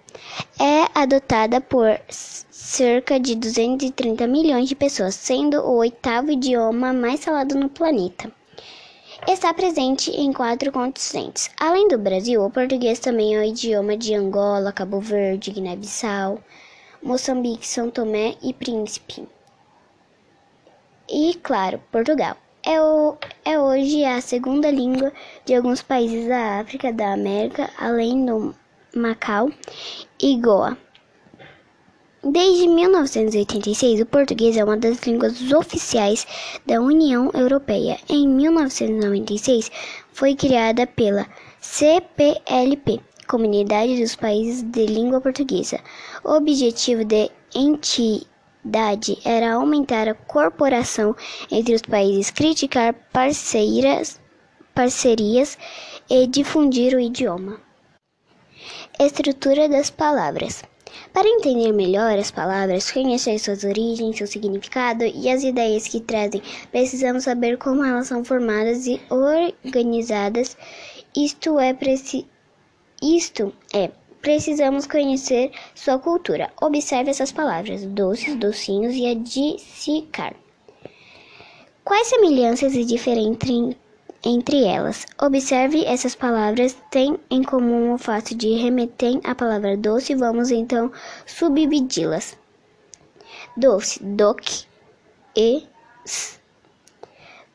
É 0.60 0.86
adotada 0.93 1.60
por 1.60 2.00
cerca 2.10 3.19
de 3.19 3.36
230 3.36 4.27
milhões 4.27 4.69
de 4.69 4.75
pessoas, 4.75 5.15
sendo 5.15 5.60
o 5.60 5.77
oitavo 5.77 6.31
idioma 6.31 6.93
mais 6.93 7.25
falado 7.25 7.55
no 7.55 7.69
planeta. 7.69 8.31
Está 9.27 9.53
presente 9.53 10.09
em 10.11 10.31
quatro 10.31 10.71
continentes. 10.71 11.51
Além 11.59 11.88
do 11.88 11.97
Brasil, 11.97 12.43
o 12.43 12.49
português 12.49 12.99
também 12.99 13.35
é 13.35 13.39
o 13.39 13.43
idioma 13.43 13.97
de 13.97 14.15
Angola, 14.15 14.71
Cabo 14.71 14.99
Verde, 14.99 15.51
Guiné-Bissau, 15.51 16.39
Moçambique, 17.03 17.67
São 17.67 17.91
Tomé 17.91 18.35
e 18.41 18.53
Príncipe. 18.53 19.27
E, 21.07 21.35
claro, 21.43 21.81
Portugal. 21.91 22.38
É, 22.65 22.81
o, 22.81 23.17
é 23.43 23.59
hoje 23.59 24.03
a 24.05 24.21
segunda 24.21 24.71
língua 24.71 25.11
de 25.45 25.53
alguns 25.53 25.81
países 25.81 26.27
da 26.27 26.59
África, 26.59 26.91
da 26.91 27.13
América, 27.13 27.69
além 27.77 28.25
do 28.25 28.55
Macau 28.95 29.51
e 30.19 30.38
Goa. 30.38 30.77
Desde 32.21 32.67
1986, 32.67 34.01
o 34.01 34.05
português 34.05 34.57
é 34.57 34.63
uma 34.63 34.75
das 34.75 34.99
línguas 35.03 35.39
oficiais 35.53 36.27
da 36.65 36.81
União 36.81 37.31
Europeia. 37.33 37.97
Em 38.09 38.27
1996, 38.27 39.71
foi 40.11 40.35
criada 40.35 40.85
pela 40.85 41.25
CPLP, 41.61 42.99
Comunidade 43.25 44.01
dos 44.01 44.17
Países 44.17 44.61
de 44.63 44.85
Língua 44.85 45.21
Portuguesa. 45.21 45.79
O 46.21 46.33
objetivo 46.33 47.05
da 47.05 47.29
entidade 47.55 49.17
era 49.23 49.53
aumentar 49.53 50.09
a 50.09 50.13
corporação 50.13 51.15
entre 51.49 51.73
os 51.73 51.81
países, 51.81 52.31
criticar 52.31 52.93
parceiras, 53.13 54.19
parcerias 54.75 55.57
e 56.09 56.27
difundir 56.27 56.93
o 56.93 56.99
idioma. 56.99 57.61
Estrutura 58.99 59.69
das 59.69 59.89
palavras. 59.89 60.63
Para 61.13 61.27
entender 61.27 61.72
melhor 61.72 62.17
as 62.17 62.31
palavras, 62.31 62.91
conhecer 62.91 63.39
suas 63.39 63.63
origens, 63.63 64.17
seu 64.17 64.27
significado 64.27 65.03
e 65.03 65.29
as 65.29 65.43
ideias 65.43 65.88
que 65.88 66.00
trazem, 66.00 66.41
precisamos 66.72 67.24
saber 67.24 67.58
como 67.58 67.84
elas 67.84 68.08
são 68.08 68.24
formadas 68.24 68.86
e 68.88 69.01
organizadas. 69.10 70.58
Isto 71.15 71.60
é, 71.60 71.75
isto 73.01 73.53
é 73.74 73.91
precisamos 74.22 74.86
conhecer 74.86 75.51
sua 75.74 75.98
cultura. 76.00 76.51
Observe 76.62 77.10
essas 77.10 77.31
palavras: 77.31 77.86
doces, 77.86 78.36
docinhos 78.36 78.96
e 78.96 79.08
adicicar. 79.08 80.36
Quais 81.84 82.08
semelhanças 82.08 82.75
e 82.75 82.86
diferenças 82.86 83.50
entre 83.50 83.77
elas? 84.65 85.05
Observe 85.17 85.85
essas 85.85 86.15
palavras 86.15 86.75
têm 86.91 87.19
em 87.29 87.41
comum 87.41 87.93
o 87.93 87.97
fato 87.97 88.35
de 88.35 88.49
remeter 88.55 89.19
à 89.23 89.33
palavra 89.33 89.77
doce. 89.77 90.15
Vamos 90.15 90.51
então 90.51 90.91
subdividi-las. 91.25 92.38
Doce, 93.55 94.03
doc 94.03 94.41
e 95.35 95.67
s. 96.05 96.39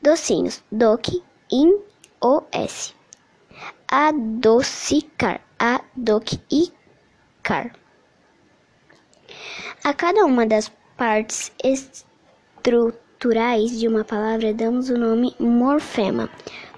Docinhos, 0.01 0.63
doc, 0.71 1.09
in, 1.51 1.79
o, 2.21 2.43
s. 2.53 2.95
Adocicar, 3.89 5.41
adocicar. 5.59 6.65
A 9.83 9.93
cada 9.95 10.25
uma 10.25 10.47
das 10.47 10.73
partes 10.97 11.53
estruturais 11.63 13.04
estruturais 13.25 13.79
de 13.81 13.89
uma 13.89 14.05
palavra 14.05 14.53
damos 14.53 14.91
o 14.91 14.99
nome 14.99 15.35
morfema 15.39 16.29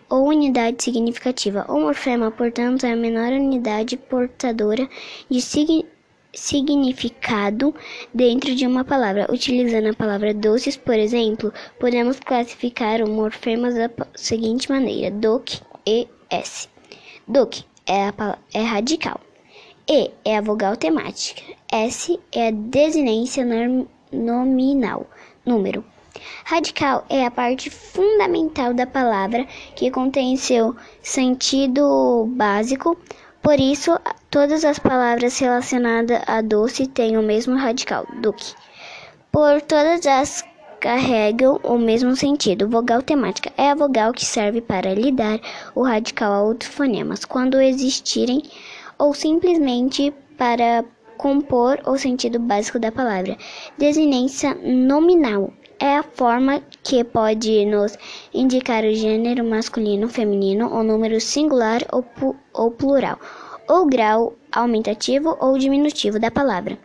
ou 0.08 0.28
unidade 0.28 0.80
significativa. 0.80 1.66
O 1.68 1.80
morfema, 1.80 2.30
portanto, 2.30 2.86
é 2.86 2.92
a 2.92 2.96
menor 2.96 3.32
unidade 3.32 3.96
portadora 3.96 4.88
de 5.28 5.40
sig 5.40 5.84
significado 6.32 7.74
dentro 8.14 8.54
de 8.54 8.64
uma 8.64 8.84
palavra. 8.84 9.26
Utilizando 9.28 9.88
a 9.88 9.94
palavra 9.94 10.32
doces, 10.32 10.76
por 10.76 10.94
exemplo, 10.94 11.52
podemos 11.80 12.20
classificar 12.20 13.02
os 13.02 13.10
morfemas 13.10 13.74
da 13.74 13.90
seguinte 14.14 14.70
maneira: 14.70 15.10
doc 15.10 15.48
e 15.84 16.06
s. 16.30 16.68
Doc 17.26 17.56
é, 17.86 18.04
a, 18.04 18.38
é 18.54 18.62
radical. 18.62 19.20
E 19.88 20.12
é 20.24 20.36
a 20.36 20.40
vogal 20.40 20.76
temática. 20.76 21.42
S 21.72 22.20
é 22.30 22.48
a 22.48 22.52
desinência 22.52 23.44
nominal, 24.12 25.10
número. 25.44 25.84
Radical 26.44 27.04
é 27.08 27.24
a 27.24 27.30
parte 27.30 27.70
fundamental 27.70 28.74
da 28.74 28.86
palavra 28.86 29.46
que 29.74 29.90
contém 29.90 30.36
seu 30.36 30.74
sentido 31.02 32.26
básico. 32.30 32.96
Por 33.42 33.60
isso, 33.60 33.98
todas 34.30 34.64
as 34.64 34.78
palavras 34.78 35.38
relacionadas 35.38 36.20
a 36.26 36.40
doce 36.40 36.86
têm 36.86 37.16
o 37.16 37.22
mesmo 37.22 37.56
radical, 37.56 38.06
duque. 38.20 38.54
Por 39.30 39.60
todas 39.62 40.06
as 40.06 40.44
carregam 40.80 41.58
o 41.62 41.78
mesmo 41.78 42.14
sentido. 42.14 42.68
Vogal 42.68 43.02
temática 43.02 43.52
é 43.56 43.70
a 43.70 43.74
vogal 43.74 44.12
que 44.12 44.24
serve 44.24 44.60
para 44.60 44.94
lhe 44.94 45.10
dar 45.10 45.40
o 45.74 45.82
radical 45.82 46.32
a 46.32 46.42
outros 46.42 46.72
fonemas, 46.72 47.24
quando 47.24 47.60
existirem, 47.60 48.42
ou 48.98 49.14
simplesmente 49.14 50.12
para 50.36 50.84
compor 51.16 51.80
o 51.86 51.96
sentido 51.96 52.38
básico 52.38 52.78
da 52.78 52.92
palavra. 52.92 53.36
Desinência 53.78 54.54
nominal 54.54 55.52
é 55.78 55.96
a 55.96 56.02
forma 56.02 56.62
que 56.82 57.04
pode 57.04 57.64
nos 57.66 57.96
indicar 58.32 58.84
o 58.84 58.94
gênero 58.94 59.44
masculino, 59.44 60.08
feminino, 60.08 60.72
o 60.72 60.82
número 60.82 61.20
singular 61.20 61.82
ou, 61.92 62.04
ou 62.54 62.70
plural, 62.70 63.18
ou 63.68 63.86
grau 63.86 64.34
aumentativo 64.50 65.36
ou 65.40 65.58
diminutivo 65.58 66.18
da 66.18 66.30
palavra. 66.30 66.78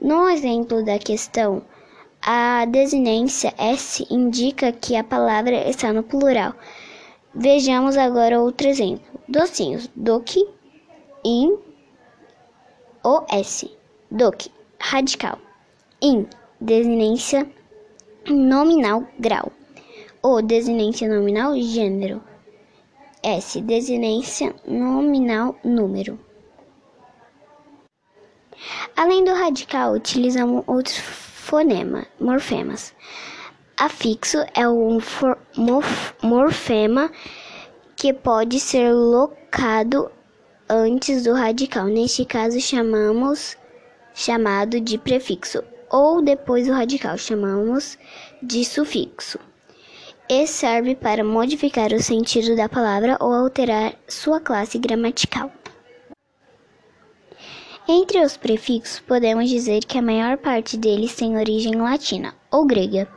No 0.00 0.28
exemplo 0.28 0.84
da 0.84 0.98
questão, 0.98 1.62
a 2.20 2.64
desinência 2.66 3.54
S 3.56 4.06
indica 4.10 4.72
que 4.72 4.96
a 4.96 5.04
palavra 5.04 5.68
está 5.68 5.92
no 5.92 6.02
plural. 6.02 6.54
Vejamos 7.34 7.96
agora 7.96 8.40
outro 8.40 8.66
exemplo. 8.66 9.04
Docinhos, 9.28 9.88
doc, 9.94 10.36
in, 11.24 11.56
os, 13.02 13.64
doc, 14.10 14.46
radical, 14.78 15.38
in, 16.02 16.26
desinência 16.60 17.46
nominal 18.28 19.06
grau. 19.18 19.52
O 20.22 20.42
desinência 20.42 21.08
nominal 21.08 21.54
gênero. 21.60 22.22
S 23.22 23.60
desinência 23.60 24.54
nominal 24.66 25.56
número. 25.64 26.18
Além 28.96 29.24
do 29.24 29.32
radical, 29.32 29.92
utilizamos 29.92 30.64
outros 30.66 30.96
fonemas, 30.96 32.06
morfemas. 32.18 32.94
Afixo 33.76 34.38
é 34.54 34.68
um 34.68 34.98
for, 35.00 35.38
morf, 35.56 36.14
morfema 36.22 37.10
que 37.94 38.12
pode 38.12 38.58
ser 38.58 38.92
locado 38.92 40.10
antes 40.68 41.24
do 41.24 41.34
radical. 41.34 41.86
Neste 41.86 42.24
caso, 42.24 42.60
chamamos 42.60 43.56
chamado 44.14 44.80
de 44.80 44.96
prefixo 44.96 45.62
ou 45.96 46.20
depois 46.20 46.66
do 46.66 46.74
radical, 46.74 47.16
chamamos 47.16 47.96
de 48.42 48.62
sufixo. 48.66 49.38
E 50.28 50.46
serve 50.46 50.94
para 50.94 51.24
modificar 51.24 51.90
o 51.92 52.02
sentido 52.02 52.54
da 52.54 52.68
palavra 52.68 53.16
ou 53.18 53.32
alterar 53.32 53.94
sua 54.06 54.38
classe 54.38 54.76
gramatical. 54.76 55.50
Entre 57.88 58.18
os 58.22 58.36
prefixos, 58.36 59.00
podemos 59.00 59.48
dizer 59.48 59.84
que 59.84 59.96
a 59.96 60.02
maior 60.02 60.36
parte 60.36 60.76
deles 60.76 61.14
tem 61.14 61.38
origem 61.38 61.76
latina 61.76 62.34
ou 62.50 62.66
grega, 62.66 63.08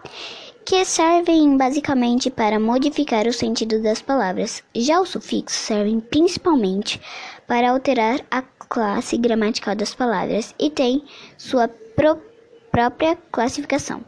que 0.63 0.85
servem 0.85 1.57
basicamente 1.57 2.29
para 2.29 2.59
modificar 2.59 3.27
o 3.27 3.33
sentido 3.33 3.81
das 3.81 4.01
palavras. 4.01 4.63
Já 4.73 5.01
os 5.01 5.09
sufixos 5.09 5.57
servem 5.57 5.99
principalmente 5.99 7.01
para 7.45 7.71
alterar 7.71 8.21
a 8.29 8.41
classe 8.41 9.17
gramatical 9.17 9.75
das 9.75 9.95
palavras 9.95 10.53
e 10.57 10.69
têm 10.69 11.03
sua 11.35 11.67
própria 11.67 12.28
própria 12.71 13.15
classificação. 13.31 14.03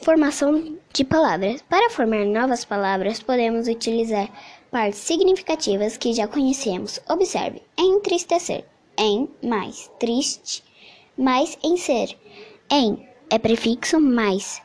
Formação 0.00 0.78
de 0.92 1.04
palavras. 1.04 1.62
Para 1.62 1.90
formar 1.90 2.24
novas 2.24 2.64
palavras, 2.64 3.22
podemos 3.22 3.66
utilizar 3.66 4.28
partes 4.70 5.00
significativas 5.00 5.96
que 5.96 6.12
já 6.12 6.28
conhecemos. 6.28 7.00
Observe: 7.08 7.62
entristecer, 7.78 8.64
em 8.96 9.28
mais, 9.42 9.90
triste, 9.98 10.62
mais 11.16 11.58
em 11.62 11.76
ser. 11.76 12.16
Em 12.70 13.08
é 13.30 13.38
prefixo 13.38 14.00
mais, 14.00 14.62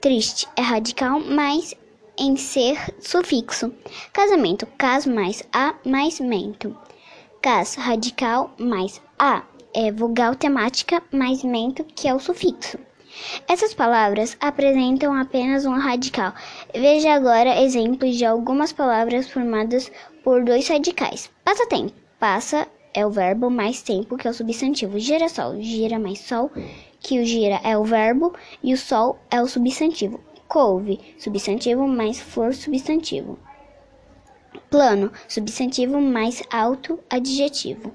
triste 0.00 0.48
é 0.56 0.62
radical 0.62 1.20
mais 1.20 1.74
em 2.16 2.36
ser 2.36 2.78
sufixo. 3.00 3.74
Casamento, 4.12 4.66
cas 4.78 5.06
mais 5.06 5.42
a 5.52 5.74
mais 5.84 6.20
mento. 6.20 6.76
Cas 7.42 7.74
radical 7.74 8.54
mais 8.58 9.00
a 9.18 9.42
é 9.74 9.92
vogal 9.92 10.34
temática 10.34 11.02
mais 11.12 11.42
mento, 11.44 11.84
que 11.84 12.08
é 12.08 12.14
o 12.14 12.20
sufixo. 12.20 12.78
Essas 13.48 13.74
palavras 13.74 14.36
apresentam 14.40 15.14
apenas 15.14 15.66
um 15.66 15.78
radical. 15.78 16.32
Veja 16.72 17.12
agora 17.12 17.60
exemplos 17.60 18.16
de 18.16 18.24
algumas 18.24 18.72
palavras 18.72 19.28
formadas 19.28 19.90
por 20.22 20.44
dois 20.44 20.68
radicais. 20.68 21.30
Passatempo. 21.44 21.92
Passa 22.18 22.68
é 22.92 23.04
o 23.04 23.10
verbo 23.10 23.50
mais 23.50 23.82
tempo, 23.82 24.16
que 24.16 24.28
é 24.28 24.30
o 24.30 24.34
substantivo. 24.34 24.98
Girassol. 24.98 25.60
Gira 25.60 25.98
mais 25.98 26.20
sol, 26.20 26.50
que 27.00 27.18
o 27.20 27.24
gira 27.24 27.60
é 27.64 27.76
o 27.76 27.84
verbo 27.84 28.32
e 28.62 28.72
o 28.72 28.76
sol 28.76 29.18
é 29.30 29.40
o 29.40 29.46
substantivo. 29.46 30.20
Couve. 30.46 31.00
Substantivo 31.18 31.86
mais 31.86 32.20
for 32.20 32.54
substantivo. 32.54 33.38
Plano. 34.70 35.12
Substantivo 35.28 36.00
mais 36.00 36.42
alto 36.50 36.98
adjetivo. 37.08 37.92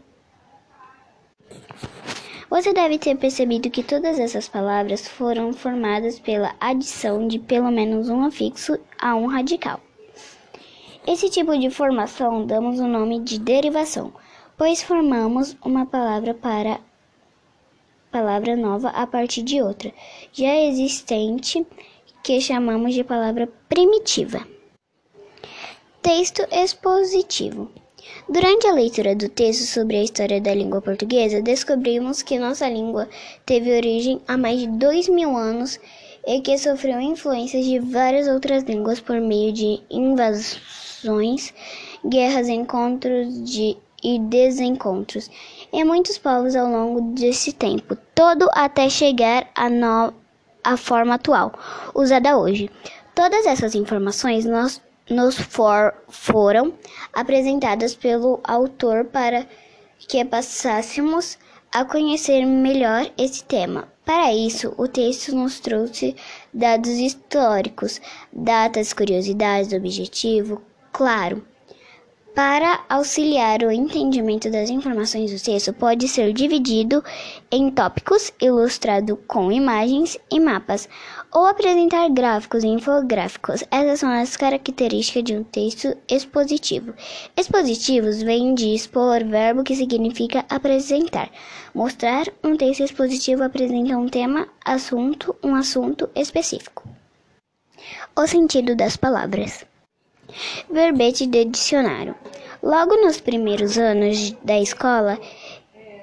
Você 2.49 2.73
deve 2.73 2.97
ter 2.97 3.17
percebido 3.17 3.69
que 3.69 3.83
todas 3.83 4.19
essas 4.19 4.47
palavras 4.47 5.07
foram 5.07 5.51
formadas 5.51 6.19
pela 6.19 6.55
adição 6.59 7.27
de 7.27 7.39
pelo 7.39 7.71
menos 7.71 8.07
um 8.07 8.23
afixo 8.23 8.77
a 8.99 9.15
um 9.15 9.25
radical. 9.25 9.79
Esse 11.07 11.29
tipo 11.29 11.57
de 11.57 11.69
formação 11.69 12.45
damos 12.45 12.79
o 12.79 12.87
nome 12.87 13.19
de 13.19 13.39
derivação, 13.39 14.13
pois 14.57 14.81
formamos 14.81 15.55
uma 15.63 15.85
palavra 15.85 16.33
para 16.33 16.79
palavra 18.11 18.55
nova 18.55 18.89
a 18.89 19.05
partir 19.05 19.43
de 19.43 19.61
outra 19.61 19.91
já 20.31 20.55
existente 20.55 21.67
que 22.23 22.39
chamamos 22.39 22.93
de 22.93 23.03
palavra 23.03 23.47
primitiva. 23.67 24.47
Texto 26.01 26.41
expositivo. 26.51 27.69
Durante 28.27 28.67
a 28.67 28.73
leitura 28.73 29.15
do 29.15 29.29
texto 29.29 29.65
sobre 29.65 29.97
a 29.97 30.03
história 30.03 30.41
da 30.41 30.53
língua 30.53 30.81
portuguesa, 30.81 31.41
descobrimos 31.41 32.21
que 32.21 32.39
nossa 32.39 32.67
língua 32.67 33.07
teve 33.45 33.75
origem 33.75 34.21
há 34.27 34.35
mais 34.35 34.59
de 34.59 34.67
dois 34.67 35.07
mil 35.07 35.37
anos 35.37 35.79
e 36.25 36.41
que 36.41 36.57
sofreu 36.57 36.99
influências 36.99 37.65
de 37.65 37.79
várias 37.79 38.27
outras 38.27 38.63
línguas 38.63 38.99
por 38.99 39.21
meio 39.21 39.53
de 39.53 39.79
invasões, 39.91 41.53
guerras, 42.03 42.49
encontros 42.49 43.43
de, 43.43 43.77
e 44.03 44.19
desencontros 44.19 45.29
em 45.71 45.83
muitos 45.83 46.17
povos 46.17 46.55
ao 46.55 46.69
longo 46.69 47.01
desse 47.13 47.53
tempo, 47.53 47.95
todo 48.13 48.49
até 48.53 48.89
chegar 48.89 49.47
à, 50.63 50.77
forma 50.77 51.15
atual, 51.15 51.53
usada 51.93 52.37
hoje. 52.37 52.69
Todas 53.13 53.45
essas 53.45 53.75
informações 53.75 54.45
nós 54.45 54.81
nos 55.09 55.37
for, 55.37 55.93
foram 56.09 56.73
apresentadas 57.13 57.95
pelo 57.95 58.39
autor 58.43 59.05
para 59.05 59.47
que 59.99 60.23
passássemos 60.25 61.37
a 61.71 61.83
conhecer 61.83 62.45
melhor 62.45 63.11
esse 63.17 63.43
tema. 63.43 63.87
Para 64.05 64.33
isso, 64.33 64.73
o 64.77 64.87
texto 64.87 65.35
nos 65.35 65.59
trouxe 65.59 66.15
dados 66.53 66.91
históricos, 66.91 67.99
datas, 68.31 68.93
curiosidades, 68.93 69.73
objetivo, 69.73 70.61
claro. 70.91 71.45
Para 72.35 72.83
auxiliar 72.89 73.63
o 73.63 73.71
entendimento 73.71 74.51
das 74.51 74.69
informações 74.69 75.31
do 75.31 75.41
texto, 75.41 75.71
pode 75.71 76.05
ser 76.09 76.33
dividido 76.33 77.01
em 77.49 77.71
tópicos, 77.71 78.33
ilustrado 78.41 79.15
com 79.25 79.49
imagens 79.49 80.17
e 80.29 80.37
mapas, 80.37 80.89
ou 81.33 81.45
apresentar 81.45 82.09
gráficos 82.09 82.65
e 82.65 82.67
infográficos. 82.67 83.63
Essas 83.71 84.01
são 84.01 84.09
as 84.09 84.35
características 84.35 85.23
de 85.23 85.37
um 85.37 85.45
texto 85.45 85.95
expositivo. 86.09 86.93
Expositivos 87.37 88.21
vem 88.21 88.53
de 88.53 88.75
expor, 88.75 89.23
verbo 89.23 89.63
que 89.63 89.73
significa 89.73 90.43
apresentar. 90.49 91.31
Mostrar 91.73 92.25
um 92.43 92.57
texto 92.57 92.83
expositivo 92.83 93.43
apresenta 93.43 93.97
um 93.97 94.09
tema, 94.09 94.49
assunto, 94.65 95.33
um 95.41 95.55
assunto 95.55 96.09
específico. 96.13 96.83
O 98.13 98.27
sentido 98.27 98.75
das 98.75 98.97
palavras. 98.97 99.65
Verbete 100.69 101.25
de 101.25 101.45
dicionário. 101.45 102.15
Logo 102.61 102.95
nos 102.97 103.19
primeiros 103.19 103.77
anos 103.77 104.31
da 104.43 104.59
escola, 104.59 105.19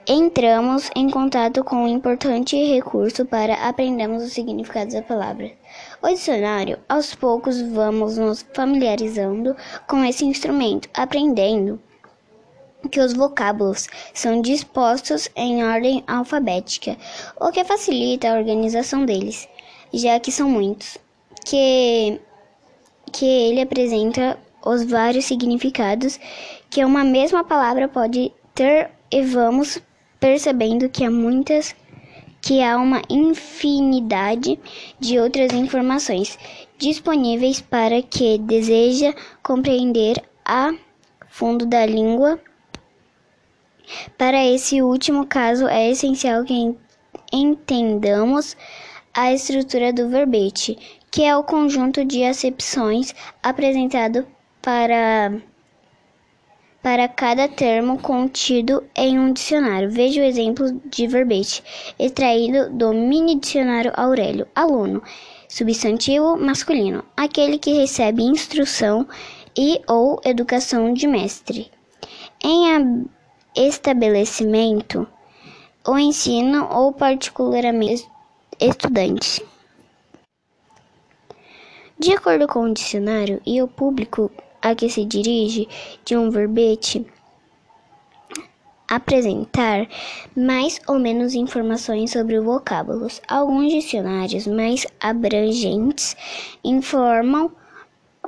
entramos 0.06 0.90
em 0.94 1.10
contato 1.10 1.62
com 1.64 1.84
um 1.84 1.88
importante 1.88 2.56
recurso 2.56 3.24
para 3.24 3.54
aprendermos 3.54 4.22
os 4.22 4.32
significados 4.32 4.94
da 4.94 5.02
palavra. 5.02 5.50
O 6.02 6.08
dicionário, 6.08 6.78
aos 6.88 7.14
poucos, 7.14 7.60
vamos 7.60 8.18
nos 8.18 8.44
familiarizando 8.54 9.56
com 9.88 10.04
esse 10.04 10.24
instrumento, 10.24 10.88
aprendendo 10.94 11.80
que 12.90 13.00
os 13.00 13.12
vocábulos 13.12 13.86
são 14.12 14.40
dispostos 14.40 15.28
em 15.36 15.64
ordem 15.64 16.02
alfabética, 16.06 16.96
o 17.40 17.50
que 17.50 17.64
facilita 17.64 18.28
a 18.28 18.38
organização 18.38 19.04
deles, 19.04 19.48
já 19.92 20.18
que 20.18 20.32
são 20.32 20.48
muitos. 20.48 20.98
Que 21.44 22.20
que 23.12 23.24
ele 23.24 23.60
apresenta 23.60 24.38
os 24.64 24.84
vários 24.84 25.24
significados 25.24 26.18
que 26.70 26.84
uma 26.84 27.04
mesma 27.04 27.44
palavra 27.44 27.88
pode 27.88 28.32
ter 28.54 28.90
e 29.10 29.22
vamos 29.22 29.80
percebendo 30.18 30.88
que 30.88 31.04
há 31.04 31.10
muitas 31.10 31.74
que 32.40 32.60
há 32.60 32.76
uma 32.76 33.02
infinidade 33.08 34.58
de 34.98 35.18
outras 35.18 35.52
informações 35.52 36.36
disponíveis 36.76 37.60
para 37.60 38.02
que 38.02 38.36
deseja 38.38 39.14
compreender 39.44 40.20
a 40.44 40.74
fundo 41.28 41.64
da 41.64 41.86
língua. 41.86 42.40
Para 44.18 44.44
esse 44.44 44.82
último 44.82 45.24
caso, 45.26 45.68
é 45.68 45.90
essencial 45.90 46.44
que 46.44 46.74
entendamos 47.32 48.56
a 49.14 49.32
estrutura 49.32 49.92
do 49.92 50.08
verbete, 50.08 50.76
que 51.12 51.22
é 51.22 51.36
o 51.36 51.44
conjunto 51.44 52.06
de 52.06 52.24
acepções 52.24 53.14
apresentado 53.42 54.26
para 54.62 55.30
para 56.82 57.06
cada 57.06 57.46
termo 57.46 57.98
contido 57.98 58.82
em 58.96 59.16
um 59.16 59.32
dicionário. 59.32 59.88
Veja 59.88 60.20
o 60.20 60.24
exemplo 60.24 60.72
de 60.86 61.06
verbete 61.06 61.62
extraído 61.96 62.70
do 62.70 62.92
mini 62.92 63.38
dicionário 63.38 63.92
Aurélio. 63.94 64.48
Aluno, 64.52 65.00
substantivo 65.48 66.36
masculino, 66.36 67.04
aquele 67.16 67.58
que 67.58 67.72
recebe 67.74 68.24
instrução 68.24 69.06
e 69.56 69.80
ou 69.86 70.20
educação 70.24 70.92
de 70.92 71.06
mestre. 71.06 71.70
Em 72.42 73.06
estabelecimento, 73.54 75.06
o 75.86 75.96
ensino 75.96 76.66
ou 76.68 76.92
particularmente 76.92 78.08
estudante. 78.58 79.51
De 82.02 82.12
acordo 82.12 82.48
com 82.48 82.62
o 82.62 82.74
dicionário 82.74 83.40
e 83.46 83.62
o 83.62 83.68
público 83.68 84.28
a 84.60 84.74
que 84.74 84.88
se 84.88 85.04
dirige 85.04 85.68
de 86.04 86.16
um 86.16 86.30
verbete, 86.30 87.06
apresentar 88.88 89.86
mais 90.36 90.80
ou 90.88 90.98
menos 90.98 91.32
informações 91.32 92.10
sobre 92.10 92.40
vocábulos. 92.40 93.22
Alguns 93.28 93.72
dicionários 93.72 94.48
mais 94.48 94.84
abrangentes 95.00 96.16
informam 96.64 97.52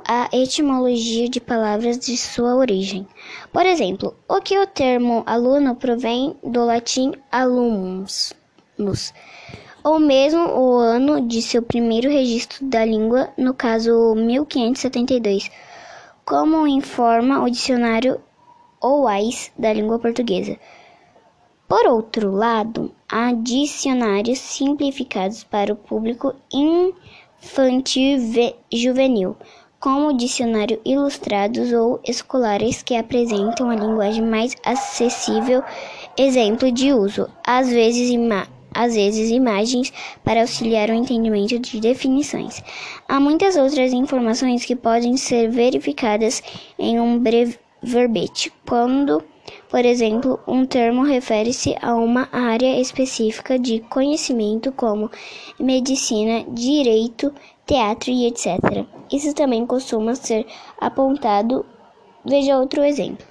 a 0.07 0.29
etimologia 0.31 1.27
de 1.27 1.41
palavras 1.41 1.99
de 1.99 2.15
sua 2.15 2.55
origem. 2.55 3.05
Por 3.51 3.65
exemplo, 3.65 4.15
o 4.25 4.39
que 4.39 4.57
o 4.57 4.65
termo 4.65 5.21
aluno 5.25 5.75
provém 5.75 6.33
do 6.41 6.63
latim 6.63 7.11
alumnus 7.29 8.33
ou 9.85 9.99
mesmo 9.99 10.41
o 10.41 10.79
ano 10.79 11.21
de 11.21 11.43
seu 11.43 11.61
primeiro 11.61 12.09
registro 12.09 12.65
da 12.65 12.83
língua, 12.83 13.29
no 13.37 13.53
caso 13.53 14.15
1572, 14.15 15.51
como 16.25 16.65
informa 16.65 17.43
o 17.43 17.49
dicionário 17.51 18.19
OAIS 18.81 19.51
da 19.55 19.71
língua 19.71 19.99
portuguesa. 19.99 20.57
Por 21.67 21.85
outro 21.85 22.31
lado, 22.31 22.91
há 23.07 23.31
dicionários 23.31 24.39
simplificados 24.39 25.43
para 25.43 25.73
o 25.73 25.75
público 25.75 26.33
infantil 26.51 28.17
juvenil, 28.73 29.35
como 29.79 30.17
dicionário 30.17 30.81
ilustrados 30.83 31.71
ou 31.71 31.99
escolares 32.03 32.81
que 32.81 32.95
apresentam 32.95 33.69
a 33.69 33.75
linguagem 33.75 34.25
mais 34.25 34.55
acessível, 34.65 35.63
exemplo 36.17 36.71
de 36.71 36.91
uso, 36.91 37.29
às 37.45 37.69
vezes 37.69 38.09
às 38.75 38.93
vezes 38.93 39.31
imagens 39.31 39.91
para 40.23 40.41
auxiliar 40.41 40.89
o 40.89 40.93
entendimento 40.93 41.57
de 41.57 41.79
definições. 41.79 42.61
Há 43.07 43.19
muitas 43.19 43.55
outras 43.55 43.93
informações 43.93 44.65
que 44.65 44.75
podem 44.75 45.17
ser 45.17 45.49
verificadas 45.49 46.43
em 46.77 46.99
um 46.99 47.17
breve 47.17 47.57
verbete, 47.81 48.51
quando, 48.67 49.23
por 49.69 49.85
exemplo, 49.85 50.39
um 50.47 50.65
termo 50.65 51.03
refere-se 51.03 51.75
a 51.81 51.95
uma 51.95 52.27
área 52.31 52.79
específica 52.79 53.57
de 53.57 53.79
conhecimento 53.79 54.71
como 54.71 55.09
medicina, 55.59 56.43
direito, 56.49 57.33
teatro 57.65 58.11
e 58.11 58.27
etc. 58.27 58.85
Isso 59.11 59.33
também 59.33 59.65
costuma 59.65 60.15
ser 60.15 60.45
apontado. 60.79 61.65
Veja 62.25 62.57
outro 62.57 62.83
exemplo. 62.83 63.25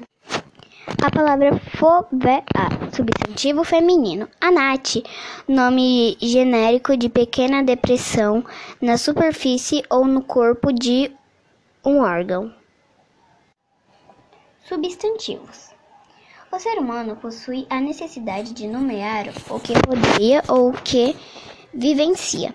A 0.87 1.11
palavra 1.11 1.59
fobia, 1.79 2.45
substantivo 2.93 3.65
feminino. 3.65 4.29
Anate, 4.39 5.03
nome 5.49 6.17
genérico 6.21 6.95
de 6.95 7.09
pequena 7.09 7.63
depressão 7.63 8.45
na 8.83 8.99
superfície 8.99 9.83
ou 9.89 10.05
no 10.05 10.23
corpo 10.23 10.71
de 10.73 11.11
um 11.83 12.01
órgão. 12.01 12.53
Substantivos. 14.69 15.71
O 16.53 16.59
ser 16.59 16.79
humano 16.79 17.17
possui 17.17 17.67
a 17.71 17.81
necessidade 17.81 18.53
de 18.53 18.67
nomear 18.67 19.29
o 19.49 19.59
que 19.59 19.73
rodeia 19.89 20.43
ou 20.49 20.69
o 20.69 20.73
que 20.73 21.17
vivencia. 21.73 22.55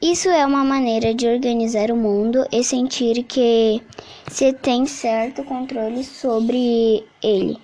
Isso 0.00 0.28
é 0.28 0.44
uma 0.44 0.62
maneira 0.62 1.14
de 1.14 1.26
organizar 1.26 1.90
o 1.90 1.96
mundo 1.96 2.46
e 2.52 2.62
sentir 2.62 3.22
que 3.22 3.82
se 4.28 4.52
tem 4.52 4.84
certo 4.84 5.42
controle 5.42 6.04
sobre 6.04 7.02
ele. 7.22 7.56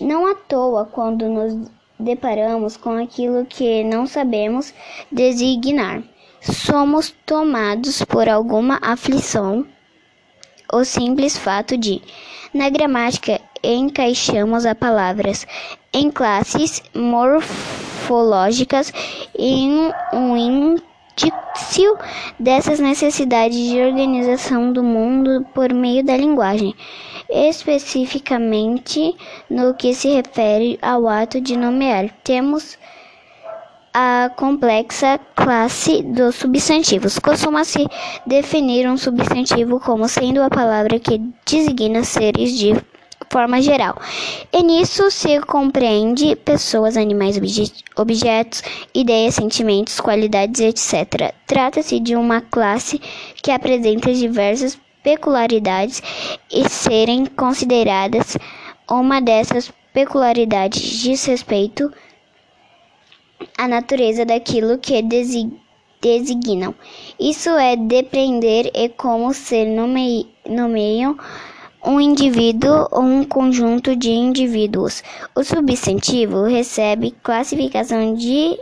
Não 0.00 0.26
à 0.26 0.34
toa, 0.34 0.86
quando 0.86 1.28
nos 1.28 1.70
deparamos 1.96 2.76
com 2.76 3.00
aquilo 3.00 3.46
que 3.46 3.84
não 3.84 4.08
sabemos 4.08 4.74
designar, 5.10 6.02
somos 6.40 7.14
tomados 7.24 8.04
por 8.04 8.28
alguma 8.28 8.80
aflição. 8.82 9.64
O 10.72 10.84
simples 10.84 11.38
fato 11.38 11.76
de, 11.76 12.02
na 12.52 12.68
gramática, 12.68 13.40
encaixamos 13.62 14.66
as 14.66 14.76
palavras 14.76 15.46
em 15.92 16.10
classes 16.10 16.82
morfológicas 16.92 18.92
em 19.38 19.92
um 20.12 20.76
indício 21.26 21.98
dessas 22.38 22.78
necessidades 22.78 23.56
de 23.56 23.80
organização 23.80 24.72
do 24.72 24.82
mundo 24.82 25.44
por 25.54 25.72
meio 25.72 26.04
da 26.04 26.16
linguagem, 26.16 26.74
especificamente 27.28 29.16
no 29.50 29.74
que 29.74 29.94
se 29.94 30.08
refere 30.08 30.78
ao 30.80 31.08
ato 31.08 31.40
de 31.40 31.56
nomear. 31.56 32.08
Temos 32.22 32.78
a 33.92 34.30
complexa 34.36 35.18
classe 35.34 36.02
dos 36.02 36.36
substantivos. 36.36 37.18
Costuma-se 37.18 37.86
definir 38.26 38.88
um 38.88 38.96
substantivo 38.96 39.80
como 39.80 40.08
sendo 40.08 40.42
a 40.42 40.48
palavra 40.48 41.00
que 41.00 41.20
designa 41.44 42.04
seres 42.04 42.56
de 42.56 42.76
forma 43.30 43.60
geral. 43.60 44.00
E 44.52 44.62
nisso 44.62 45.10
se 45.10 45.40
compreende 45.40 46.36
pessoas, 46.36 46.96
animais, 46.96 47.36
obje 47.36 47.72
objetos, 47.96 48.62
ideias, 48.94 49.34
sentimentos, 49.34 50.00
qualidades, 50.00 50.60
etc. 50.60 51.34
Trata-se 51.46 52.00
de 52.00 52.16
uma 52.16 52.40
classe 52.40 53.00
que 53.42 53.50
apresenta 53.50 54.12
diversas 54.12 54.78
peculiaridades 55.02 56.02
e 56.50 56.68
serem 56.68 57.26
consideradas 57.26 58.36
uma 58.90 59.20
dessas 59.20 59.70
peculiaridades 59.92 60.80
diz 60.80 61.24
respeito 61.24 61.92
à 63.56 63.68
natureza 63.68 64.24
daquilo 64.24 64.78
que 64.78 65.02
designam. 66.00 66.74
Isso 67.18 67.50
é 67.50 67.76
depender 67.76 68.70
e 68.74 68.88
como 68.88 69.34
se 69.34 69.64
nomeiam 70.46 71.18
um 71.88 71.98
indivíduo 71.98 72.86
ou 72.90 73.00
um 73.00 73.24
conjunto 73.24 73.96
de 73.96 74.10
indivíduos. 74.10 75.02
O 75.34 75.42
substantivo 75.42 76.42
recebe 76.42 77.14
classificação 77.22 78.14
de 78.14 78.60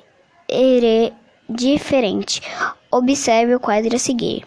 diferente. 1.49 2.41
Observe 2.89 3.57
o 3.57 3.59
quadro 3.59 3.97
a 3.97 3.99
seguir. 3.99 4.45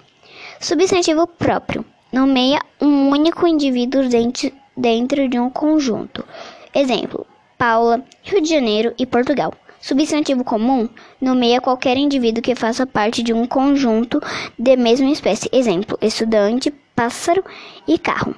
Substantivo 0.61 1.27
próprio 1.27 1.83
nomeia 2.09 2.61
um 2.79 3.09
único 3.09 3.45
indivíduo 3.45 4.07
dentro, 4.07 4.49
dentro 4.77 5.27
de 5.27 5.37
um 5.37 5.49
conjunto. 5.49 6.25
Exemplo: 6.73 7.27
Paula, 7.57 8.01
Rio 8.23 8.41
de 8.41 8.47
Janeiro 8.47 8.93
e 8.97 9.05
Portugal. 9.05 9.53
Substantivo 9.81 10.45
comum 10.45 10.87
nomeia 11.19 11.59
qualquer 11.59 11.97
indivíduo 11.97 12.41
que 12.41 12.55
faça 12.55 12.87
parte 12.87 13.23
de 13.23 13.33
um 13.33 13.45
conjunto 13.45 14.21
de 14.57 14.77
mesma 14.77 15.09
espécie. 15.09 15.49
Exemplo: 15.51 15.97
estudante, 16.01 16.71
pássaro 16.95 17.43
e 17.85 17.97
carro. 17.97 18.33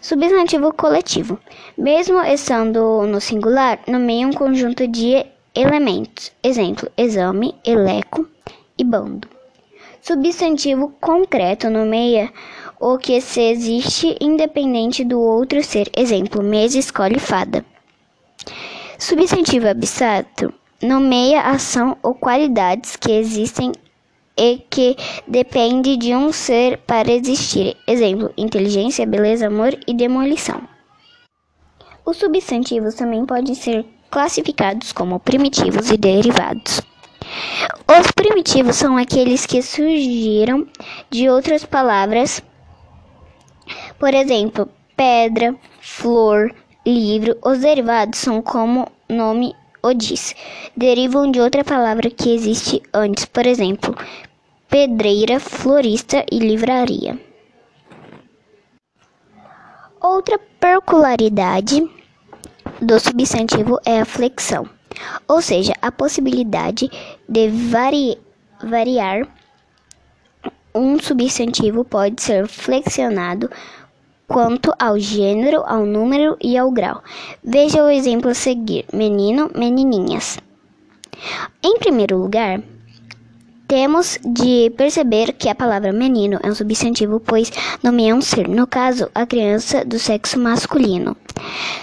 Substantivo 0.00 0.72
coletivo. 0.72 1.38
Mesmo 1.76 2.20
estando 2.22 3.06
no 3.06 3.20
singular, 3.20 3.80
nomeia 3.86 4.26
um 4.26 4.32
conjunto 4.32 4.86
de 4.88 5.24
elementos. 5.54 6.32
Exemplo: 6.42 6.90
exame, 6.96 7.54
eleco 7.64 8.28
e 8.76 8.84
bando. 8.84 9.28
Substantivo 10.00 10.94
concreto 11.00 11.68
nomeia 11.68 12.32
o 12.80 12.96
que 12.98 13.20
se 13.20 13.40
existe 13.40 14.16
independente 14.20 15.04
do 15.04 15.20
outro 15.20 15.62
ser. 15.62 15.90
Exemplo: 15.96 16.42
mesa, 16.42 16.78
escolhe, 16.78 17.18
fada. 17.18 17.64
Substantivo 18.98 19.68
abstrato 19.68 20.52
nomeia 20.82 21.42
ação 21.42 21.96
ou 22.02 22.14
qualidades 22.14 22.96
que 22.96 23.12
existem 23.12 23.72
e 24.38 24.58
que 24.70 24.96
depende 25.26 25.96
de 25.96 26.14
um 26.14 26.32
ser 26.32 26.78
para 26.78 27.10
existir. 27.10 27.76
Exemplo: 27.86 28.32
inteligência, 28.36 29.04
beleza, 29.04 29.48
amor 29.48 29.76
e 29.86 29.92
demolição. 29.92 30.62
Os 32.06 32.16
substantivos 32.16 32.94
também 32.94 33.26
podem 33.26 33.54
ser 33.54 33.84
classificados 34.10 34.92
como 34.92 35.20
primitivos 35.20 35.90
e 35.90 35.96
derivados. 35.96 36.80
Os 37.86 38.10
primitivos 38.12 38.76
são 38.76 38.96
aqueles 38.96 39.44
que 39.44 39.60
surgiram 39.60 40.66
de 41.10 41.28
outras 41.28 41.64
palavras, 41.64 42.42
por 43.98 44.14
exemplo, 44.14 44.68
pedra, 44.96 45.54
flor, 45.80 46.54
livro. 46.86 47.36
Os 47.44 47.58
derivados 47.58 48.18
são 48.18 48.40
como 48.40 48.90
nome 49.08 49.54
o 49.82 49.94
diz, 49.94 50.34
derivam 50.76 51.30
de 51.30 51.40
outra 51.40 51.62
palavra 51.62 52.10
que 52.10 52.34
existe 52.34 52.82
antes, 52.92 53.24
por 53.24 53.46
exemplo, 53.46 53.94
pedreira, 54.68 55.40
florista 55.40 56.24
e 56.30 56.38
livraria. 56.38 57.18
Outra 60.00 60.38
peculiaridade 60.60 61.82
do 62.80 63.00
substantivo 63.00 63.78
é 63.84 64.00
a 64.00 64.04
flexão, 64.04 64.68
ou 65.26 65.42
seja, 65.42 65.72
a 65.82 65.90
possibilidade 65.90 66.90
de 67.28 67.48
vari 67.48 68.18
variar 68.62 69.26
um 70.74 70.98
substantivo 71.00 71.84
pode 71.84 72.22
ser 72.22 72.46
flexionado 72.46 73.50
quanto 74.28 74.72
ao 74.78 74.98
gênero, 74.98 75.64
ao 75.66 75.84
número 75.84 76.36
e 76.40 76.56
ao 76.56 76.70
grau. 76.70 77.02
Veja 77.42 77.82
o 77.82 77.88
exemplo 77.88 78.30
a 78.30 78.34
seguir: 78.34 78.84
menino, 78.92 79.50
menininhas. 79.56 80.38
Em 81.62 81.78
primeiro 81.78 82.18
lugar, 82.18 82.62
temos 83.68 84.18
de 84.24 84.70
perceber 84.70 85.34
que 85.34 85.48
a 85.48 85.54
palavra 85.54 85.92
menino 85.92 86.40
é 86.42 86.48
um 86.48 86.54
substantivo, 86.54 87.20
pois 87.20 87.52
nomeia 87.82 88.14
um 88.14 88.22
ser, 88.22 88.48
no 88.48 88.66
caso, 88.66 89.10
a 89.14 89.26
criança 89.26 89.84
do 89.84 89.98
sexo 89.98 90.40
masculino. 90.40 91.14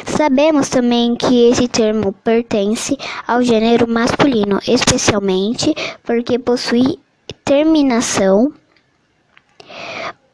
Sabemos 0.08 0.68
também 0.68 1.16
que 1.16 1.52
esse 1.52 1.68
termo 1.68 2.12
pertence 2.12 2.98
ao 3.28 3.44
gênero 3.44 3.88
masculino, 3.88 4.60
especialmente 4.68 5.76
porque 6.04 6.40
possui 6.40 7.00
terminação 7.46 8.52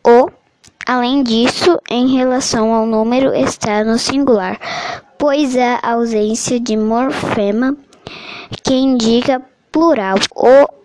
o. 0.08 0.30
Além 0.84 1.22
disso, 1.22 1.80
em 1.90 2.18
relação 2.18 2.74
ao 2.74 2.88
número, 2.88 3.36
está 3.36 3.84
no 3.84 4.00
singular, 4.00 4.60
pois 5.18 5.56
há 5.56 5.80
ausência 5.84 6.60
de 6.60 6.76
morfema 6.76 7.78
que 8.64 8.74
indica 8.74 9.42
plural. 9.72 10.18
O 10.36 10.81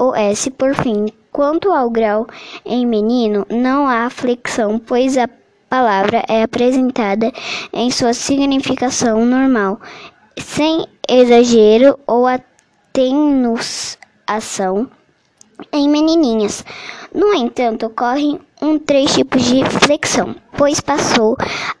o 0.00 0.14
S 0.14 0.50
por 0.50 0.74
fim. 0.74 1.06
Quanto 1.30 1.70
ao 1.70 1.90
grau 1.90 2.26
em 2.64 2.84
menino, 2.86 3.46
não 3.50 3.86
há 3.86 4.10
flexão, 4.10 4.80
pois 4.80 5.16
a 5.16 5.28
palavra 5.68 6.24
é 6.26 6.42
apresentada 6.42 7.30
em 7.72 7.88
sua 7.90 8.12
significação 8.14 9.24
normal, 9.24 9.78
sem 10.36 10.86
exagero 11.08 11.96
ou 12.06 12.26
atenuação 12.26 13.60
em 15.72 15.88
menininhas. 15.88 16.64
No 17.14 17.32
entanto, 17.34 17.86
ocorrem 17.86 18.40
um 18.60 18.76
três 18.78 19.14
tipos 19.14 19.44
de 19.44 19.64
flexão, 19.64 20.34
pois 20.56 20.80
passou 20.80 21.36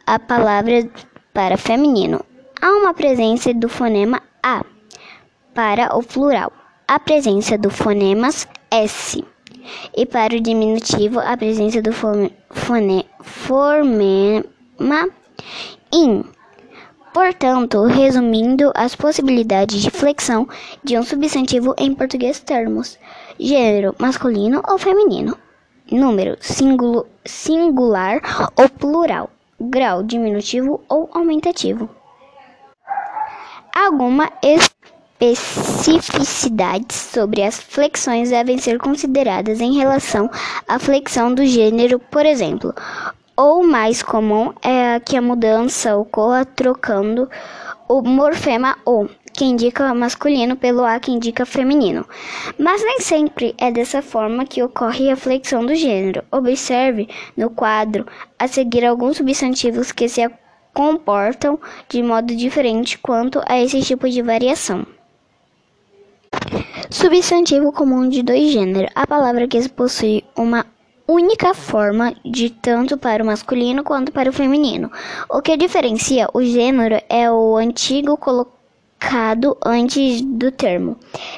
a 0.06 0.18
palavra 0.18 0.88
para 1.32 1.56
feminino. 1.56 2.24
Há 2.60 2.70
uma 2.70 2.94
presença 2.94 3.54
do 3.54 3.68
fonema 3.68 4.22
A 4.42 4.64
para 5.54 5.96
o 5.96 6.02
plural 6.02 6.52
a 6.90 6.98
presença 6.98 7.56
do 7.56 7.70
fonemas 7.70 8.48
S. 8.68 9.24
E 9.96 10.04
para 10.04 10.34
o 10.34 10.40
diminutivo, 10.40 11.20
a 11.20 11.36
presença 11.36 11.80
do 11.80 11.92
fone, 11.92 12.34
fone, 12.50 14.44
IN. 15.92 16.24
Portanto, 17.14 17.84
resumindo 17.84 18.72
as 18.74 18.96
possibilidades 18.96 19.80
de 19.82 19.88
flexão 19.88 20.48
de 20.82 20.98
um 20.98 21.04
substantivo 21.04 21.76
em 21.78 21.94
português 21.94 22.40
termos: 22.40 22.98
gênero 23.38 23.94
masculino 23.96 24.60
ou 24.68 24.76
feminino, 24.76 25.38
número 25.92 26.36
singulo, 26.40 27.06
singular 27.24 28.20
ou 28.56 28.68
plural, 28.68 29.30
grau 29.60 30.02
diminutivo 30.02 30.80
ou 30.88 31.08
aumentativo. 31.14 31.88
Alguma 33.72 34.32
especificidades 35.20 36.96
sobre 36.96 37.42
as 37.42 37.58
flexões 37.58 38.30
devem 38.30 38.56
ser 38.56 38.78
consideradas 38.78 39.60
em 39.60 39.74
relação 39.74 40.30
à 40.66 40.78
flexão 40.78 41.34
do 41.34 41.44
gênero, 41.44 41.98
por 41.98 42.24
exemplo. 42.24 42.74
O 43.36 43.62
mais 43.62 44.02
comum 44.02 44.52
é 44.62 44.98
que 45.00 45.16
a 45.16 45.22
mudança 45.22 45.96
ocorra 45.96 46.44
trocando 46.44 47.28
o 47.88 48.02
morfema 48.02 48.76
O, 48.84 49.08
que 49.32 49.44
indica 49.44 49.94
masculino, 49.94 50.56
pelo 50.56 50.84
A, 50.84 50.98
que 51.00 51.10
indica 51.10 51.46
feminino. 51.46 52.06
Mas 52.58 52.82
nem 52.84 53.00
sempre 53.00 53.54
é 53.58 53.70
dessa 53.70 54.02
forma 54.02 54.44
que 54.44 54.62
ocorre 54.62 55.10
a 55.10 55.16
flexão 55.16 55.64
do 55.64 55.74
gênero. 55.74 56.22
Observe 56.30 57.08
no 57.36 57.50
quadro 57.50 58.06
a 58.38 58.46
seguir 58.46 58.84
alguns 58.84 59.16
substantivos 59.16 59.92
que 59.92 60.08
se 60.08 60.28
comportam 60.72 61.58
de 61.88 62.02
modo 62.02 62.34
diferente 62.34 62.98
quanto 62.98 63.42
a 63.46 63.58
esse 63.60 63.80
tipo 63.82 64.08
de 64.08 64.22
variação. 64.22 64.86
Substantivo 66.90 67.70
comum 67.70 68.08
de 68.08 68.20
dois 68.20 68.50
gêneros. 68.50 68.90
A 68.96 69.06
palavra 69.06 69.46
que 69.46 69.68
possui 69.68 70.24
uma 70.36 70.66
única 71.06 71.54
forma 71.54 72.12
de 72.24 72.50
tanto 72.50 72.98
para 72.98 73.22
o 73.22 73.26
masculino 73.26 73.84
quanto 73.84 74.10
para 74.10 74.28
o 74.28 74.32
feminino. 74.32 74.90
O 75.28 75.40
que 75.40 75.56
diferencia 75.56 76.28
o 76.34 76.42
gênero 76.42 77.00
é 77.08 77.30
o 77.30 77.56
antigo 77.56 78.16
colocado 78.16 79.56
antes 79.64 80.20
do 80.20 80.50
termo. 80.50 80.96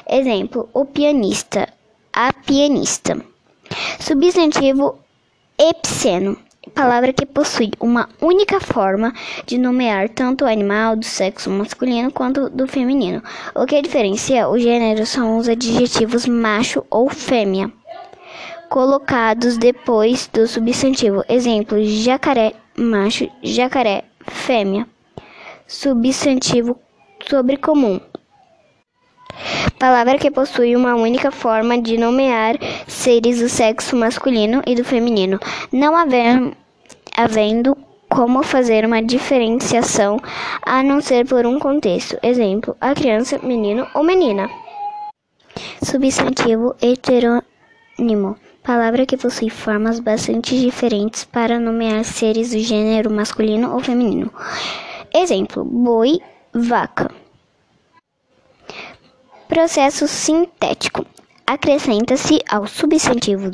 Exemplo: 0.09 0.67
o 0.73 0.85
pianista, 0.85 1.69
a 2.11 2.33
pianista. 2.33 3.23
Substantivo 3.99 4.97
epiceno 5.55 6.35
palavra 6.69 7.13
que 7.13 7.25
possui 7.25 7.71
uma 7.79 8.09
única 8.21 8.59
forma 8.59 9.13
de 9.45 9.57
nomear 9.57 10.09
tanto 10.09 10.45
o 10.45 10.47
animal 10.47 10.95
do 10.95 11.05
sexo 11.05 11.49
masculino 11.49 12.11
quanto 12.11 12.49
do 12.49 12.67
feminino. 12.67 13.21
O 13.55 13.65
que 13.65 13.81
diferencia 13.81 14.47
o 14.47 14.57
gênero 14.57 15.05
são 15.05 15.37
os 15.37 15.49
adjetivos 15.49 16.25
macho 16.25 16.85
ou 16.89 17.09
fêmea, 17.09 17.71
colocados 18.69 19.57
depois 19.57 20.27
do 20.33 20.47
substantivo. 20.47 21.23
Exemplo: 21.29 21.77
jacaré, 21.83 22.53
macho, 22.77 23.29
jacaré, 23.41 24.05
fêmea. 24.27 24.87
Substantivo 25.67 26.79
sobrecomum. 27.27 27.99
Palavra 29.79 30.17
que 30.17 30.31
possui 30.31 30.75
uma 30.75 30.95
única 30.95 31.31
forma 31.31 31.77
de 31.81 31.97
nomear 31.97 32.55
seres 32.87 33.39
do 33.39 33.49
sexo 33.49 33.95
masculino 33.95 34.61
e 34.65 34.75
do 34.75 34.83
feminino, 34.83 35.39
não 35.71 35.95
haver, 35.95 36.53
havendo 37.15 37.75
como 38.09 38.43
fazer 38.43 38.85
uma 38.85 39.01
diferenciação 39.01 40.19
a 40.61 40.83
não 40.83 41.01
ser 41.01 41.25
por 41.25 41.45
um 41.45 41.57
contexto. 41.57 42.17
Exemplo: 42.21 42.77
a 42.79 42.93
criança, 42.93 43.39
menino 43.41 43.87
ou 43.93 44.03
menina. 44.03 44.49
Substantivo 45.81 46.75
heterônimo. 46.81 48.37
Palavra 48.63 49.05
que 49.05 49.17
possui 49.17 49.49
formas 49.49 49.99
bastante 49.99 50.57
diferentes 50.57 51.25
para 51.25 51.59
nomear 51.59 52.05
seres 52.05 52.51
do 52.51 52.59
gênero 52.59 53.11
masculino 53.11 53.73
ou 53.73 53.79
feminino. 53.79 54.31
Exemplo: 55.13 55.65
boi, 55.65 56.19
vaca. 56.53 57.22
Processo 59.53 60.07
sintético. 60.07 61.05
Acrescenta-se 61.45 62.39
ao 62.49 62.65
substantivo 62.65 63.51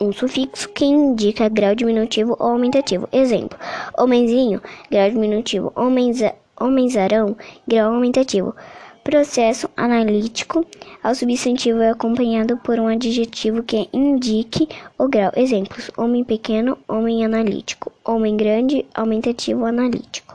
um 0.00 0.10
sufixo 0.10 0.70
que 0.70 0.86
indica 0.86 1.50
grau 1.50 1.74
diminutivo 1.74 2.34
ou 2.38 2.52
aumentativo. 2.52 3.06
Exemplo: 3.12 3.58
homenzinho, 3.98 4.62
grau 4.90 5.10
diminutivo, 5.10 5.70
homenza, 5.76 6.34
homenzarão, 6.58 7.36
grau 7.66 7.92
aumentativo. 7.92 8.56
Processo 9.04 9.68
analítico 9.76 10.64
ao 11.02 11.14
substantivo 11.14 11.82
é 11.82 11.90
acompanhado 11.90 12.56
por 12.56 12.80
um 12.80 12.86
adjetivo 12.86 13.62
que 13.62 13.86
indique 13.92 14.66
o 14.96 15.08
grau. 15.08 15.30
Exemplos: 15.36 15.90
homem 15.98 16.24
pequeno, 16.24 16.78
homem 16.88 17.22
analítico, 17.22 17.92
homem 18.02 18.34
grande, 18.34 18.86
aumentativo 18.94 19.66
analítico. 19.66 20.34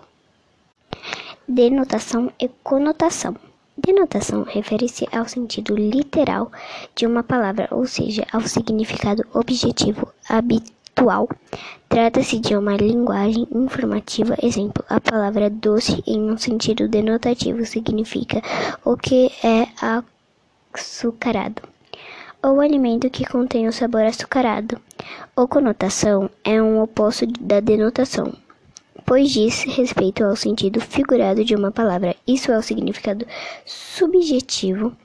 Denotação 1.48 2.32
e 2.40 2.48
conotação. 2.62 3.36
Denotação 3.76 4.44
refere-se 4.44 5.08
ao 5.12 5.28
sentido 5.28 5.76
literal 5.76 6.52
de 6.96 7.08
uma 7.08 7.24
palavra, 7.24 7.68
ou 7.72 7.88
seja, 7.88 8.24
ao 8.32 8.42
significado 8.42 9.26
objetivo 9.34 10.14
habitual. 10.30 11.28
Trata-se 11.90 12.40
de 12.40 12.56
uma 12.56 12.78
linguagem 12.78 13.48
informativa. 13.52 14.38
Exemplo: 14.44 14.86
a 14.88 15.02
palavra 15.02 15.50
doce, 15.50 16.04
em 16.06 16.22
um 16.22 16.38
sentido 16.38 16.88
denotativo, 16.88 17.66
significa 17.66 18.44
o 18.86 18.96
que 18.96 19.32
é 19.44 19.68
açucarado, 20.72 21.64
ou 22.44 22.62
alimento 22.62 23.10
que 23.10 23.26
contém 23.26 23.68
o 23.68 23.74
sabor 23.74 24.04
açucarado. 24.04 24.80
O 25.36 25.48
conotação 25.48 26.30
é 26.44 26.62
um 26.62 26.80
oposto 26.80 27.26
da 27.26 27.60
denotação 27.60 28.34
pois 29.06 29.32
diz 29.32 29.64
respeito 29.64 30.24
ao 30.24 30.36
sentido 30.36 30.80
figurado 30.80 31.44
de 31.44 31.56
uma 31.56 31.72
palavra. 31.72 32.16
Isso 32.28 32.52
é 32.52 32.58
o 32.58 32.62
significado 32.62 33.26
subjetivo 33.66 34.96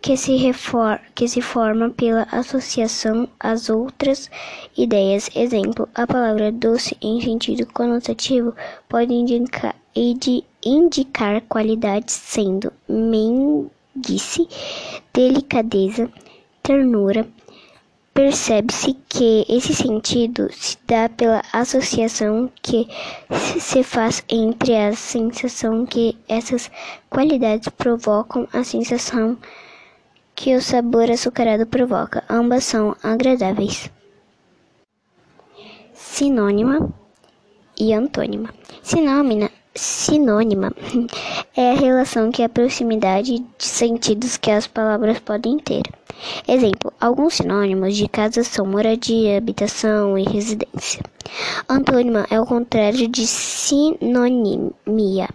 que 0.00 0.16
se, 0.16 0.36
refor 0.36 0.98
que 1.14 1.28
se 1.28 1.40
forma 1.40 1.90
pela 1.90 2.26
associação 2.32 3.28
às 3.38 3.68
outras 3.68 4.30
ideias. 4.76 5.30
Exemplo, 5.34 5.88
a 5.94 6.06
palavra 6.06 6.50
doce 6.50 6.96
em 7.02 7.20
sentido 7.20 7.66
conotativo 7.66 8.54
pode 8.88 9.12
indicar, 9.12 9.76
indicar 10.64 11.42
qualidades 11.42 12.14
sendo 12.14 12.72
mendice, 12.88 14.48
delicadeza, 15.12 16.10
ternura, 16.62 17.26
Percebe-se 18.12 18.94
que 19.08 19.46
esse 19.48 19.72
sentido 19.74 20.48
se 20.52 20.76
dá 20.86 21.08
pela 21.08 21.42
associação 21.52 22.50
que 22.60 22.88
se 23.60 23.82
faz 23.84 24.22
entre 24.28 24.76
a 24.76 24.92
sensação 24.94 25.86
que 25.86 26.18
essas 26.28 26.70
qualidades 27.08 27.68
provocam 27.68 28.48
a 28.52 28.64
sensação 28.64 29.38
que 30.34 30.56
o 30.56 30.60
sabor 30.60 31.10
açucarado 31.10 31.66
provoca. 31.66 32.24
Ambas 32.28 32.64
são 32.64 32.96
agradáveis. 33.02 33.90
Sinônima 35.92 36.90
e 37.78 37.92
antônima. 37.92 38.52
Sinônima, 38.82 39.50
sinônima 39.74 40.72
é 41.56 41.70
a 41.70 41.74
relação 41.74 42.32
que 42.32 42.42
a 42.42 42.48
proximidade 42.48 43.38
de 43.38 43.64
sentidos 43.64 44.36
que 44.36 44.50
as 44.50 44.66
palavras 44.66 45.20
podem 45.20 45.58
ter. 45.58 45.82
Exemplo: 46.46 46.92
alguns 47.00 47.34
sinônimos 47.34 47.96
de 47.96 48.08
casa 48.08 48.44
são 48.44 48.66
moradia, 48.66 49.38
habitação 49.38 50.18
e 50.18 50.24
residência. 50.24 51.02
Antônima 51.68 52.26
é 52.30 52.40
o 52.40 52.46
contrário 52.46 53.08
de 53.08 53.26
sinonimia, 53.26 55.28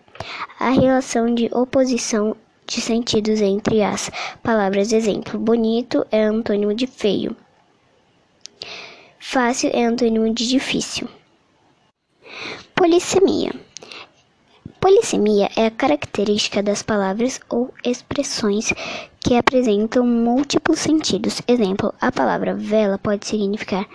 a 0.60 0.70
relação 0.70 1.34
de 1.34 1.50
oposição 1.52 2.36
de 2.68 2.82
sentidos 2.82 3.42
entre 3.42 3.82
as 3.82 4.12
palavras. 4.44 4.92
Exemplo: 4.92 5.40
bonito 5.40 6.06
é 6.12 6.24
antônimo 6.24 6.74
de 6.74 6.88
feio. 6.88 7.36
Fácil 9.20 9.72
é 9.74 9.84
antônimo 9.84 10.32
de 10.34 10.48
difícil. 10.48 11.08
Polissemia 12.76 13.52
Polissemia 14.80 15.50
é 15.56 15.66
a 15.66 15.72
característica 15.72 16.62
das 16.62 16.84
palavras 16.84 17.40
ou 17.50 17.74
expressões 17.84 18.72
que 19.26 19.36
apresentam 19.36 20.06
múltiplos 20.06 20.78
sentidos. 20.78 21.42
Exemplo: 21.48 21.92
a 22.00 22.12
palavra 22.12 22.54
vela 22.54 23.00
pode 23.00 23.26
significar 23.26 23.90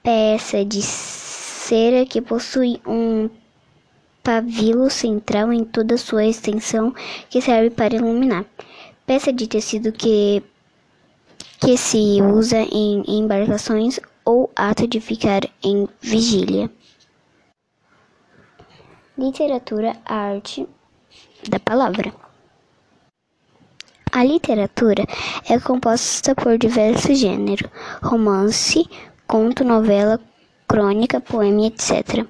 peça 0.00 0.64
de 0.64 0.80
cera 0.80 2.06
que 2.06 2.20
possui 2.22 2.80
um 2.86 3.28
pavilo 4.22 4.88
central 4.88 5.52
em 5.52 5.64
toda 5.64 5.98
sua 5.98 6.24
extensão 6.24 6.94
que 7.28 7.40
serve 7.40 7.70
para 7.70 7.96
iluminar. 7.96 8.44
Peça 9.04 9.32
de 9.32 9.48
tecido 9.48 9.90
que, 9.90 10.40
que 11.58 11.76
se 11.76 12.22
usa 12.22 12.60
em 12.60 13.02
embarcações 13.08 13.98
ou 14.24 14.52
ato 14.54 14.86
de 14.86 15.00
ficar 15.00 15.40
em 15.64 15.88
vigília. 16.00 16.70
Literatura, 19.18 19.96
arte 20.06 20.66
da 21.48 21.58
palavra. 21.58 22.14
A 24.16 24.22
literatura 24.22 25.04
é 25.50 25.58
composta 25.58 26.36
por 26.36 26.56
diversos 26.56 27.18
gêneros: 27.18 27.68
romance, 28.00 28.88
conto, 29.26 29.64
novela, 29.64 30.20
crônica, 30.68 31.20
poema, 31.20 31.66
etc. 31.66 32.24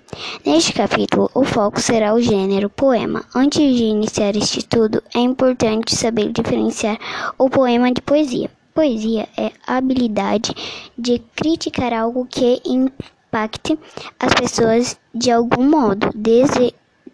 Neste 0.46 0.72
capítulo, 0.72 1.30
o 1.34 1.44
foco 1.44 1.78
será 1.78 2.14
o 2.14 2.22
gênero 2.22 2.70
poema. 2.70 3.26
Antes 3.34 3.76
de 3.76 3.82
iniciar 3.82 4.34
este 4.34 4.60
estudo, 4.60 5.02
é 5.14 5.18
importante 5.18 5.94
saber 5.94 6.32
diferenciar 6.32 6.98
o 7.36 7.50
poema 7.50 7.92
de 7.92 8.00
poesia. 8.00 8.50
Poesia 8.72 9.28
é 9.36 9.52
a 9.66 9.76
habilidade 9.76 10.54
de 10.96 11.18
criticar 11.36 11.92
algo 11.92 12.24
que 12.24 12.62
impacte 12.64 13.78
as 14.18 14.32
pessoas 14.32 14.98
de 15.14 15.30
algum 15.30 15.68
modo, 15.68 16.08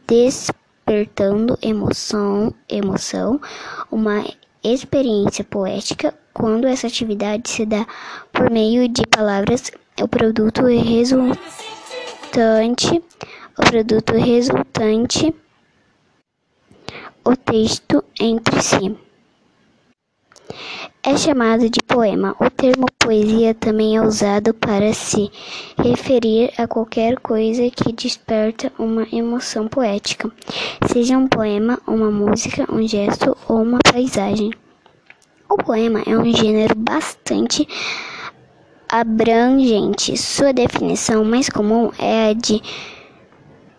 despertando 0.07 1.59
emoção, 1.61 2.55
emoção, 2.69 3.41
uma 3.91 4.25
experiência 4.63 5.45
poética. 5.45 6.15
Quando 6.33 6.67
essa 6.67 6.87
atividade 6.87 7.51
se 7.51 7.67
dá 7.67 7.87
por 8.33 8.51
meio 8.51 8.89
de 8.89 9.07
palavras, 9.07 9.71
o 10.01 10.09
produto 10.09 10.63
resultante, 10.65 11.39
o 13.59 13.63
produto 13.63 14.13
resultante, 14.15 15.35
o 17.25 17.37
texto 17.37 18.05
entre 18.19 18.63
si 18.63 18.97
é 21.03 21.17
chamado 21.17 21.69
de 21.69 21.81
poema. 21.87 22.37
O 22.41 22.51
termo 22.51 22.87
poesia 22.99 23.55
também 23.55 23.97
é 23.97 24.03
usado 24.03 24.53
para 24.55 24.93
se 24.93 25.31
referir 25.79 26.53
a 26.59 26.67
qualquer 26.67 27.19
coisa 27.19 27.71
que 27.71 27.93
desperta 27.93 28.73
uma 28.79 29.07
emoção 29.13 29.67
poética, 29.69 30.31
seja 30.93 31.17
um 31.17 31.27
poema, 31.27 31.81
uma 31.87 32.11
música, 32.11 32.67
um 32.73 32.87
gesto 32.87 33.37
ou 33.49 33.63
uma 33.63 33.79
paisagem. 33.79 34.51
O 35.49 35.57
poema 35.57 36.03
é 36.07 36.17
um 36.17 36.33
gênero 36.33 36.75
bastante 36.77 37.67
abrangente. 38.89 40.17
Sua 40.17 40.53
definição 40.53 41.25
mais 41.25 41.49
comum 41.49 41.91
é 41.99 42.31
a 42.31 42.33
de 42.33 42.63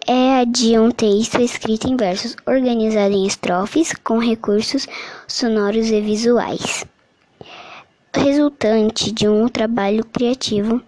é 0.07 0.39
a 0.39 0.43
de 0.43 0.77
um 0.77 0.91
texto 0.91 1.41
escrito 1.41 1.87
em 1.87 1.95
versos, 1.95 2.35
organizado 2.45 3.13
em 3.13 3.25
estrofes 3.25 3.93
com 4.03 4.17
recursos 4.19 4.87
sonoros 5.27 5.89
e 5.89 6.01
visuais 6.01 6.85
resultante 8.13 9.11
de 9.11 9.27
um 9.27 9.47
trabalho 9.47 10.05
criativo 10.05 10.81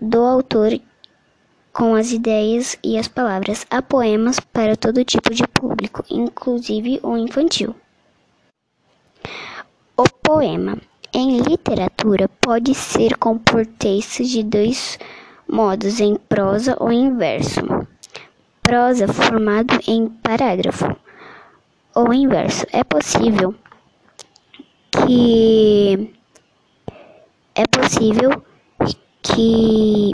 do 0.00 0.20
autor 0.20 0.78
com 1.72 1.94
as 1.94 2.12
ideias 2.12 2.76
e 2.82 2.98
as 2.98 3.08
palavras. 3.08 3.66
Há 3.70 3.80
poemas 3.82 4.38
para 4.38 4.76
todo 4.76 5.04
tipo 5.04 5.34
de 5.34 5.46
público, 5.48 6.04
inclusive 6.10 7.00
o 7.02 7.16
infantil. 7.16 7.74
O 9.96 10.04
poema 10.22 10.78
em 11.12 11.38
literatura 11.38 12.28
pode 12.40 12.74
ser 12.74 13.16
composto 13.16 14.24
de 14.24 14.42
dois 14.42 14.98
modos, 15.48 16.00
em 16.00 16.16
prosa 16.16 16.76
ou 16.78 16.92
em 16.92 17.16
verso. 17.16 17.60
Prosa 18.62 19.08
formado 19.08 19.78
em 19.86 20.08
parágrafo 20.08 20.96
ou 21.94 22.12
em 22.12 22.26
verso. 22.28 22.66
É 22.72 22.84
possível 22.84 23.54
que 24.90 26.12
é 27.54 27.66
possível 27.66 28.42
que 29.22 30.10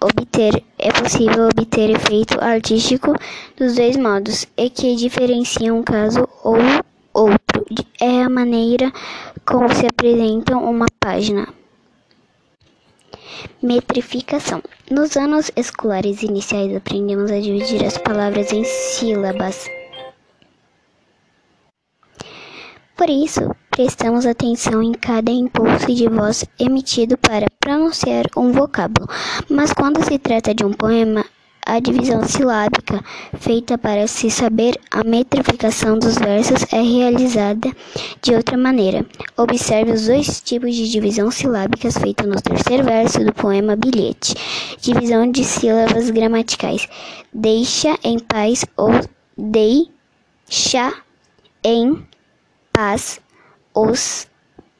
obter, 0.00 0.64
é 0.78 0.90
possível 0.92 1.48
obter 1.48 1.90
efeito 1.90 2.42
artístico 2.42 3.14
dos 3.56 3.74
dois 3.74 3.96
modos, 3.96 4.46
e 4.56 4.70
que 4.70 4.96
diferenciam 4.96 5.78
um 5.78 5.82
caso 5.82 6.28
ou 6.42 6.56
outro. 7.12 7.64
É 8.00 8.22
a 8.22 8.28
maneira 8.28 8.92
como 9.44 9.72
se 9.74 9.86
apresenta 9.86 10.56
uma 10.56 10.86
página. 10.98 11.59
Metrificação. 13.62 14.62
Nos 14.90 15.16
anos 15.16 15.50
escolares 15.56 16.22
iniciais 16.22 16.74
aprendemos 16.74 17.30
a 17.30 17.40
dividir 17.40 17.84
as 17.84 17.98
palavras 17.98 18.52
em 18.52 18.64
sílabas. 18.64 19.68
Por 22.96 23.08
isso, 23.08 23.56
prestamos 23.70 24.26
atenção 24.26 24.82
em 24.82 24.92
cada 24.92 25.30
impulso 25.32 25.86
de 25.94 26.06
voz 26.06 26.44
emitido 26.58 27.16
para 27.16 27.46
pronunciar 27.58 28.26
um 28.36 28.52
vocábulo. 28.52 29.08
Mas 29.48 29.72
quando 29.72 30.04
se 30.04 30.18
trata 30.18 30.54
de 30.54 30.64
um 30.66 30.72
poema, 30.72 31.24
a 31.66 31.78
divisão 31.78 32.24
silábica 32.24 33.02
feita 33.38 33.78
para 33.78 34.06
se 34.06 34.30
saber 34.30 34.78
a 34.90 35.04
metrificação 35.04 35.98
dos 35.98 36.16
versos 36.16 36.64
é 36.72 36.80
realizada 36.80 37.70
de 38.22 38.34
outra 38.34 38.56
maneira. 38.56 39.06
Observe 39.36 39.92
os 39.92 40.06
dois 40.06 40.40
tipos 40.40 40.74
de 40.74 40.90
divisão 40.90 41.30
silábicas 41.30 41.96
feita 41.96 42.26
no 42.26 42.40
terceiro 42.40 42.84
verso 42.84 43.24
do 43.24 43.32
poema 43.32 43.76
Bilhete. 43.76 44.34
Divisão 44.80 45.30
de 45.30 45.44
sílabas 45.44 46.10
gramaticais. 46.10 46.88
Deixa 47.32 47.96
em 48.02 48.18
paz 48.18 48.64
ou 48.76 48.90
deixa 49.36 50.92
em 51.62 52.04
paz 52.72 53.20
os 53.74 54.26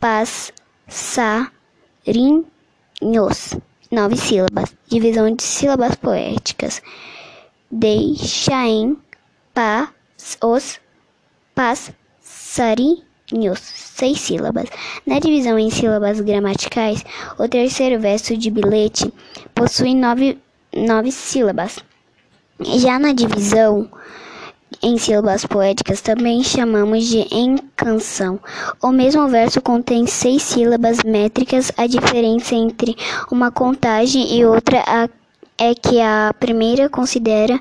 passarinhos 0.00 1.30
nove 3.90 4.16
sílabas. 4.16 4.74
Divisão 4.88 5.34
de 5.34 5.42
sílabas 5.42 5.96
poéticas. 5.96 6.80
Deixa 7.70 8.66
em 8.66 8.96
paz 9.52 9.88
os 10.42 10.80
passarinhos. 11.54 13.04
Seis 13.60 14.20
sílabas. 14.20 14.68
Na 15.06 15.18
divisão 15.18 15.58
em 15.58 15.70
sílabas 15.70 16.20
gramaticais, 16.20 17.04
o 17.38 17.48
terceiro 17.48 18.00
verso 18.00 18.36
de 18.36 18.50
bilhete 18.50 19.12
possui 19.54 19.94
nove, 19.94 20.38
nove 20.74 21.12
sílabas. 21.12 21.78
Já 22.60 22.98
na 22.98 23.12
divisão 23.12 23.90
em 24.82 24.96
sílabas 24.98 25.44
poéticas 25.44 26.00
também 26.00 26.42
chamamos 26.42 27.06
de 27.06 27.26
encanção. 27.34 28.40
O 28.82 28.90
mesmo 28.90 29.28
verso 29.28 29.60
contém 29.60 30.06
seis 30.06 30.42
sílabas 30.42 31.02
métricas. 31.04 31.70
A 31.76 31.86
diferença 31.86 32.54
entre 32.54 32.96
uma 33.30 33.50
contagem 33.50 34.38
e 34.38 34.44
outra 34.44 34.82
é 35.58 35.74
que 35.74 36.00
a 36.00 36.34
primeira 36.38 36.88
considera 36.88 37.60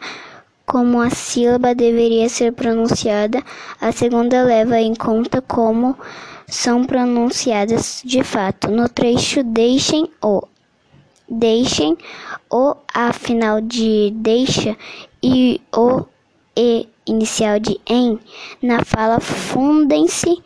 como 0.65 1.01
a 1.01 1.09
sílaba 1.09 1.73
deveria 1.73 2.29
ser 2.29 2.53
pronunciada, 2.53 3.43
a 3.81 3.91
segunda 3.91 4.43
leva 4.43 4.79
em 4.79 4.93
conta 4.93 5.41
como 5.41 5.97
são 6.47 6.85
pronunciadas 6.85 8.03
de 8.05 8.23
fato. 8.23 8.69
No 8.69 8.87
trecho 8.87 9.43
deixem 9.43 10.09
o 10.21 10.43
deixem 11.27 11.97
o 12.51 12.75
a 12.93 13.13
final 13.13 13.61
de 13.61 14.11
deixa 14.15 14.75
e 15.23 15.61
o 15.75 16.03
e 16.55 16.88
inicial 17.09 17.59
de 17.59 17.79
em 17.87 18.19
na 18.61 18.83
fala 18.83 19.19
fundem-se 19.19 20.41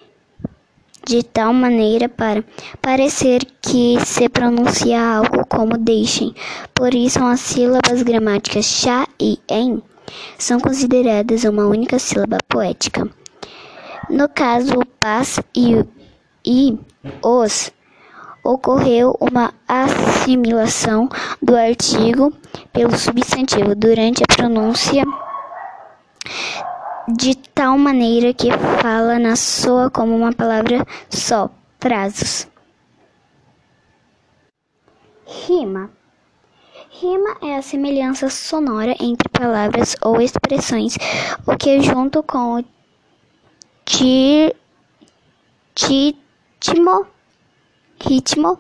de 1.05 1.21
tal 1.21 1.53
maneira 1.53 2.07
para 2.07 2.43
parecer 2.81 3.45
que 3.61 3.97
se 4.05 4.29
pronuncia 4.29 5.01
algo 5.01 5.45
como 5.47 5.77
deixem. 5.77 6.33
Por 6.73 6.93
isso, 6.93 7.23
as 7.23 7.39
sílabas 7.41 8.01
gramáticas 8.03 8.65
chá 8.65 9.07
e 9.19 9.39
em 9.49 9.81
são 10.37 10.59
consideradas 10.59 11.43
uma 11.43 11.65
única 11.65 11.99
sílaba 11.99 12.37
poética. 12.47 13.09
No 14.09 14.29
caso, 14.29 14.79
o 14.79 14.85
paz 14.85 15.39
e, 15.55 15.83
e 16.45 16.77
os 17.21 17.71
ocorreu 18.43 19.15
uma 19.19 19.53
assimilação 19.67 21.07
do 21.41 21.55
artigo 21.55 22.33
pelo 22.73 22.97
substantivo 22.97 23.73
durante 23.73 24.21
a 24.21 24.35
pronúncia 24.35 25.03
de 27.07 27.35
tal 27.35 27.77
maneira 27.77 28.33
que 28.33 28.49
fala 28.81 29.19
na 29.19 29.35
soa 29.35 29.89
como 29.89 30.15
uma 30.15 30.33
palavra 30.33 30.85
só, 31.09 31.49
prazos. 31.79 32.47
Rima. 35.25 35.89
Rima 36.91 37.37
é 37.41 37.57
a 37.57 37.61
semelhança 37.61 38.29
sonora 38.29 38.95
entre 38.99 39.27
palavras 39.29 39.95
ou 40.01 40.21
expressões, 40.21 40.95
o 41.45 41.57
que 41.57 41.81
junto 41.81 42.23
com 42.23 42.59
o 42.59 42.65
ritmo, 45.75 47.07
ritmo 47.99 48.59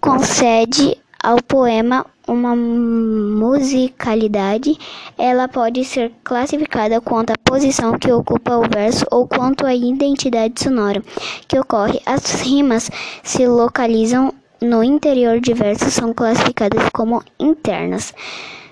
concede 0.00 0.96
ao 1.28 1.42
poema 1.42 2.06
uma 2.26 2.56
musicalidade, 2.56 4.78
ela 5.18 5.46
pode 5.46 5.84
ser 5.84 6.10
classificada 6.24 7.02
quanto 7.02 7.32
à 7.32 7.34
posição 7.44 7.98
que 7.98 8.10
ocupa 8.10 8.56
o 8.56 8.62
verso 8.62 9.04
ou 9.10 9.28
quanto 9.28 9.66
à 9.66 9.74
identidade 9.74 10.58
sonora 10.58 11.02
que 11.46 11.58
ocorre. 11.58 12.00
As 12.06 12.40
rimas 12.40 12.90
se 13.22 13.46
localizam 13.46 14.32
no 14.62 14.82
interior 14.82 15.38
de 15.38 15.52
versos 15.52 15.92
são 15.92 16.14
classificadas 16.14 16.88
como 16.94 17.22
internas. 17.38 18.14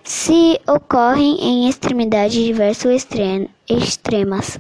Se 0.03 0.59
ocorrem 0.67 1.37
em 1.39 1.69
extremidade 1.69 2.43
de 2.43 2.55
verso 2.55 2.89
extremas. 3.69 4.59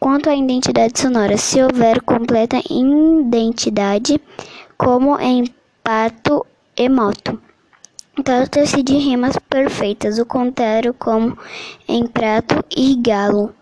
Quanto 0.00 0.30
à 0.30 0.34
identidade 0.34 0.98
sonora, 0.98 1.36
se 1.36 1.62
houver 1.62 2.00
completa 2.00 2.56
identidade, 2.70 4.18
como 4.78 5.20
em 5.20 5.44
pato 5.84 6.46
e 6.78 6.88
moto. 6.88 7.40
Trata-se 8.24 8.82
de 8.82 8.94
rimas 8.94 9.36
perfeitas, 9.48 10.18
o 10.18 10.24
contrário 10.24 10.94
como 10.94 11.36
em 11.86 12.06
prato 12.06 12.64
e 12.74 12.96
galo. 12.96 13.54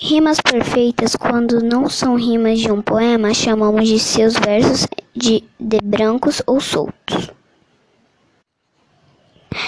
Rimas 0.00 0.40
perfeitas, 0.40 1.16
quando 1.16 1.62
não 1.62 1.88
são 1.88 2.16
rimas 2.16 2.58
de 2.60 2.70
um 2.70 2.82
poema, 2.82 3.34
chamamos 3.34 3.88
de 3.88 3.98
seus 3.98 4.34
versos 4.34 4.86
de, 5.14 5.42
de 5.58 5.78
brancos 5.82 6.42
ou 6.46 6.60
soltos. 6.60 7.30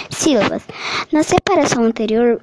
Sílabas. 0.09 0.63
Na 1.11 1.23
separação 1.23 1.83
anterior, 1.83 2.41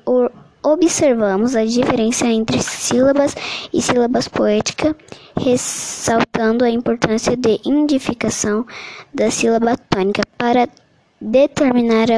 observamos 0.66 1.54
a 1.54 1.64
diferença 1.64 2.26
entre 2.26 2.60
sílabas 2.60 3.36
e 3.72 3.80
sílabas 3.80 4.26
poéticas, 4.26 4.96
ressaltando 5.38 6.64
a 6.64 6.70
importância 6.70 7.36
de 7.36 7.60
indicação 7.64 8.66
da 9.14 9.30
sílaba 9.30 9.76
tônica 9.76 10.22
para 10.36 10.68
determinar 11.20 12.08
a 12.10 12.16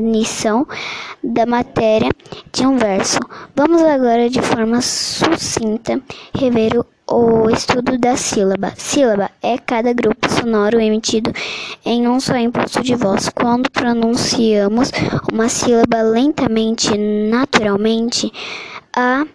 definição 0.00 0.66
da 1.22 1.44
matéria 1.44 2.10
de 2.52 2.66
um 2.66 2.78
verso. 2.78 3.18
Vamos 3.54 3.82
agora, 3.82 4.30
de 4.30 4.40
forma 4.40 4.80
sucinta, 4.80 6.00
rever 6.34 6.72
o, 7.06 7.50
estudo 7.50 7.98
da 7.98 8.16
sílaba. 8.16 8.72
Sílaba 8.76 9.30
é 9.42 9.58
cada 9.58 9.92
grupo 9.92 10.28
sonoro 10.30 10.80
emitido 10.80 11.32
em 11.84 12.08
um 12.08 12.18
só 12.18 12.36
impulso 12.36 12.80
de 12.82 12.94
voz. 12.94 13.28
Quando 13.28 13.70
pronunciamos 13.70 14.90
uma 15.30 15.48
sílaba 15.48 16.02
lentamente, 16.02 16.96
naturalmente, 16.96 18.32
a 18.96 19.26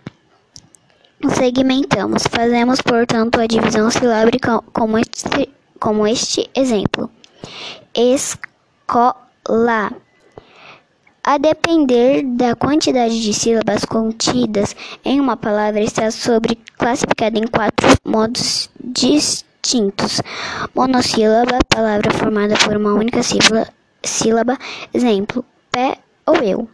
segmentamos. 1.29 2.23
Fazemos, 2.29 2.81
portanto, 2.81 3.39
a 3.39 3.47
divisão 3.47 3.89
silábica 3.91 4.61
como 4.73 4.97
este 4.97 5.49
como 5.79 6.07
este 6.07 6.49
exemplo: 6.55 7.11
escola. 7.93 9.91
A 11.27 11.39
depender 11.39 12.21
da 12.21 12.55
quantidade 12.55 13.19
de 13.19 13.33
sílabas 13.33 13.83
contidas 13.83 14.75
em 15.03 15.19
uma 15.19 15.35
palavra, 15.35 15.81
está 15.81 16.11
sobre 16.11 16.55
classificada 16.77 17.39
em 17.39 17.47
quatro 17.47 17.87
modos 18.05 18.69
distintos: 18.79 20.21
monossílaba, 20.75 21.57
palavra 21.67 22.13
formada 22.13 22.53
por 22.63 22.77
uma 22.77 22.93
única 22.93 23.23
sílaba, 23.23 23.67
sílaba 24.03 24.55
exemplo, 24.93 25.43
pé 25.71 25.97
ou 26.27 26.35
eu. 26.35 26.69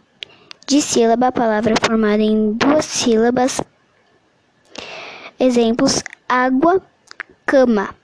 Dissílaba, 0.66 1.32
palavra 1.32 1.74
formada 1.82 2.22
em 2.22 2.52
duas 2.52 2.84
sílabas, 2.84 3.58
exemplos, 5.40 6.02
água, 6.28 6.82
cama 7.46 7.94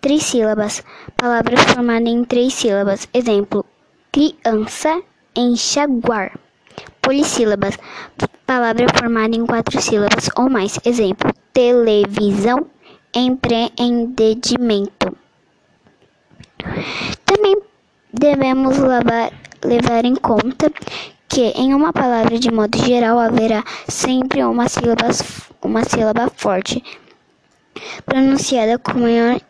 trissílabas, 0.00 0.82
palavras 1.16 1.60
formadas 1.64 2.08
em 2.08 2.24
três 2.24 2.54
sílabas. 2.54 3.06
Exemplo: 3.12 3.62
criança, 4.10 5.02
enxaguar. 5.36 6.38
Polissílabas, 7.00 7.78
palavra 8.46 8.86
formada 8.98 9.36
em 9.36 9.46
quatro 9.46 9.80
sílabas 9.80 10.28
ou 10.36 10.50
mais. 10.50 10.78
Exemplo: 10.84 11.32
televisão, 11.52 12.66
empreendimento. 13.14 15.16
Também 17.24 17.56
devemos 18.12 18.76
levar, 18.78 19.32
levar 19.64 20.04
em 20.04 20.16
conta 20.16 20.72
que 21.28 21.50
em 21.50 21.74
uma 21.74 21.92
palavra 21.92 22.38
de 22.38 22.50
modo 22.50 22.78
geral 22.78 23.18
haverá 23.18 23.62
sempre 23.88 24.42
uma 24.44 24.68
sílaba, 24.68 25.08
uma 25.62 25.84
sílaba 25.84 26.30
forte, 26.34 26.82
pronunciada 28.04 28.78
com 28.78 29.00
maior 29.00 29.40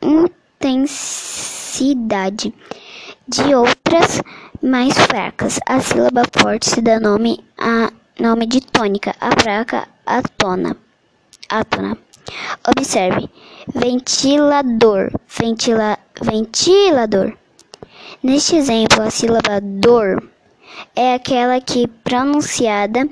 intensidade 0.63 2.55
de 3.29 3.55
outras 3.55 4.23
mais 4.63 4.95
fracas. 4.95 5.59
A 5.67 5.81
sílaba 5.81 6.23
forte 6.39 6.71
se 6.71 6.81
dá 6.81 6.99
nome 7.01 7.45
a 7.59 7.93
nome 8.19 8.47
de 8.47 8.61
tônica, 8.61 9.15
a 9.21 9.31
fraca 9.41 9.89
a 10.07 10.23
tona. 10.23 10.77
Observe: 12.69 13.29
ventilador, 13.75 15.13
ventila, 15.29 15.99
ventilador. 16.21 17.37
Neste 18.23 18.57
exemplo, 18.57 19.03
a 19.03 19.11
sílaba 19.11 19.61
dor 19.61 20.23
é 20.95 21.15
aquela 21.15 21.61
que 21.61 21.87
pronunciada 21.87 23.09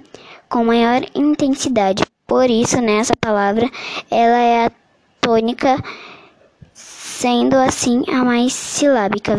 com 0.49 0.65
maior 0.65 1.03
intensidade. 1.15 2.05
Por 2.27 2.51
isso, 2.51 2.81
nessa 2.81 3.15
palavra, 3.21 3.71
ela 4.11 4.39
é 4.39 4.67
a 4.67 4.73
tônica, 5.21 5.77
sendo 6.73 7.57
assim 7.57 8.03
a 8.09 8.25
mais 8.25 8.53
silábica. 8.53 9.37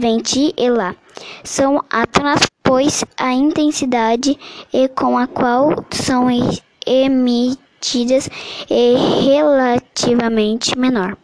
Venti, 0.00 0.54
ventila. 0.56 0.96
São 1.44 1.84
átonas, 1.90 2.40
pois 2.62 3.04
a 3.18 3.34
intensidade 3.34 4.38
e 4.72 4.88
com 4.88 5.18
a 5.18 5.26
qual 5.26 5.84
são 5.90 6.28
emitidas 6.86 8.30
é 8.70 8.94
relativamente 9.22 10.78
menor. 10.78 11.18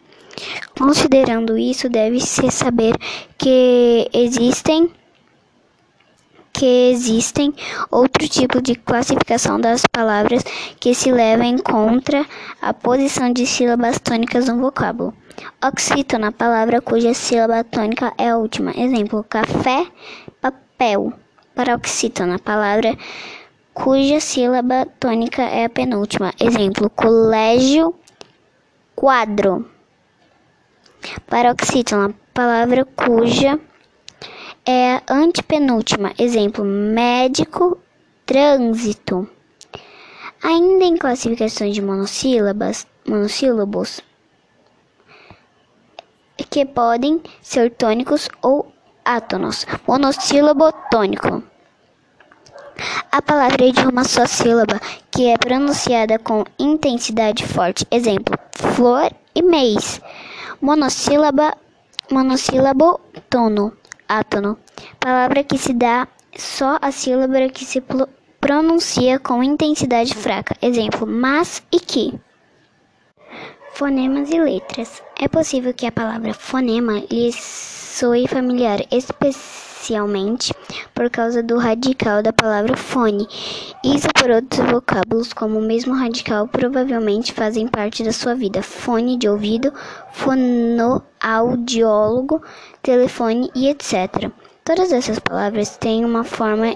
Considerando 0.78 1.56
isso, 1.56 1.88
deve-se 1.88 2.50
saber 2.50 2.94
que 3.38 4.10
existem 4.12 4.90
que 6.56 6.90
existem 6.90 7.52
outro 7.90 8.26
tipo 8.26 8.62
de 8.62 8.74
classificação 8.74 9.60
das 9.60 9.82
palavras 9.92 10.42
que 10.80 10.94
se 10.94 11.12
leva 11.12 11.44
em 11.44 11.58
conta 11.58 12.24
a 12.62 12.72
posição 12.72 13.30
de 13.30 13.46
sílabas 13.46 13.98
tônicas 13.98 14.48
no 14.48 14.58
vocábulo. 14.58 15.12
Oxítona, 15.62 16.32
palavra 16.32 16.80
cuja 16.80 17.12
sílaba 17.12 17.62
tônica 17.62 18.14
é 18.16 18.30
a 18.30 18.38
última. 18.38 18.72
Exemplo: 18.74 19.22
café, 19.28 19.86
papel. 20.40 21.12
Paroxítona, 21.54 22.38
palavra 22.38 22.96
cuja 23.74 24.18
sílaba 24.18 24.86
tônica 24.98 25.42
é 25.42 25.66
a 25.66 25.68
penúltima. 25.68 26.32
Exemplo: 26.40 26.88
colégio, 26.88 27.94
quadro. 28.94 29.68
Paroxítona, 31.28 32.14
palavra 32.32 32.86
cuja 32.86 33.60
é 34.66 34.96
a 34.96 35.14
antepenúltima. 35.14 36.12
Exemplo: 36.18 36.64
médico, 36.64 37.78
trânsito. 38.26 39.28
Ainda 40.42 40.84
em 40.84 40.96
classificações 40.96 41.74
de 41.74 41.80
monossílabas, 41.80 42.86
monossílabos, 43.08 44.00
que 46.50 46.66
podem 46.66 47.22
ser 47.40 47.70
tônicos 47.70 48.28
ou 48.42 48.72
átonos. 49.04 49.66
Monossílabo 49.86 50.72
tônico. 50.90 51.42
A 53.10 53.22
palavra 53.22 53.68
é 53.68 53.72
de 53.72 53.86
uma 53.86 54.04
só 54.04 54.26
sílaba 54.26 54.78
que 55.10 55.28
é 55.28 55.38
pronunciada 55.38 56.18
com 56.18 56.44
intensidade 56.58 57.46
forte. 57.46 57.86
Exemplo: 57.90 58.38
flor 58.52 59.10
e 59.34 59.42
mês. 59.42 60.00
Monossílaba, 60.60 61.56
monossílabo 62.10 63.00
tono, 63.30 63.72
átono. 64.08 64.58
Palavra 65.00 65.44
que 65.44 65.58
se 65.58 65.72
dá 65.72 66.08
só 66.36 66.78
a 66.80 66.90
sílaba 66.92 67.48
que 67.48 67.64
se 67.64 67.82
pronuncia 68.40 69.18
com 69.18 69.42
intensidade 69.42 70.14
fraca. 70.14 70.56
Exemplo: 70.62 71.06
mas 71.06 71.62
e 71.72 71.80
que. 71.80 72.14
Fonemas 73.74 74.30
e 74.30 74.40
letras. 74.40 75.02
É 75.18 75.28
possível 75.28 75.74
que 75.74 75.86
a 75.86 75.92
palavra 75.92 76.32
fonema 76.32 77.02
lhe 77.10 77.32
soe 77.32 78.26
familiar, 78.26 78.80
especialmente 78.90 79.65
especialmente 79.86 80.52
por 80.92 81.08
causa 81.08 81.40
do 81.42 81.56
radical 81.58 82.22
da 82.22 82.32
palavra 82.32 82.76
fone. 82.76 83.28
Isso 83.84 84.08
por 84.20 84.30
outros 84.30 84.68
vocábulos, 84.68 85.32
como 85.32 85.60
o 85.60 85.62
mesmo 85.62 85.94
radical, 85.94 86.48
provavelmente 86.48 87.32
fazem 87.32 87.68
parte 87.68 88.02
da 88.02 88.12
sua 88.12 88.34
vida. 88.34 88.62
Fone 88.62 89.16
de 89.16 89.28
ouvido, 89.28 89.72
fonoaudiólogo, 90.12 92.42
telefone 92.82 93.48
e 93.54 93.68
etc. 93.68 94.28
Todas 94.64 94.90
essas 94.90 95.20
palavras 95.20 95.76
têm 95.76 96.04
uma 96.04 96.24
forma 96.24 96.74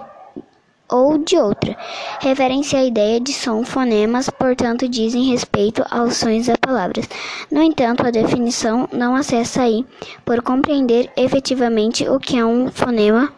ou 0.91 1.19
de 1.19 1.37
outra. 1.37 1.77
Referem-se 2.21 2.77
à 2.77 2.85
ideia 2.85 3.21
de 3.21 3.33
som 3.33 3.65
fonemas, 3.65 4.29
portanto, 4.29 4.89
dizem 4.89 5.31
respeito 5.31 5.85
aos 5.91 6.17
sons 6.17 6.47
das 6.47 6.57
palavras. 6.57 7.09
No 7.51 7.63
entanto, 7.63 8.07
a 8.07 8.11
definição 8.11 8.89
não 8.93 9.15
acessa 9.15 9.63
aí 9.63 9.87
por 10.25 10.43
compreender 10.43 11.11
efetivamente 11.17 12.09
o 12.09 12.19
que 12.19 12.39
é 12.39 12.45
um 12.45 12.71
fonema. 12.71 13.33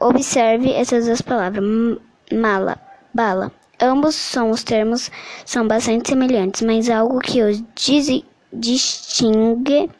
Observe 0.00 0.72
essas 0.72 1.06
duas 1.06 1.22
palavras: 1.22 1.64
mala, 2.32 2.78
bala. 3.12 3.52
Ambos 3.80 4.14
são 4.14 4.50
os 4.50 4.62
termos 4.62 5.10
são 5.44 5.66
bastante 5.66 6.08
semelhantes, 6.08 6.62
mas 6.62 6.88
algo 6.88 7.18
que 7.18 7.42
os 7.42 7.62
distingue 8.52 9.90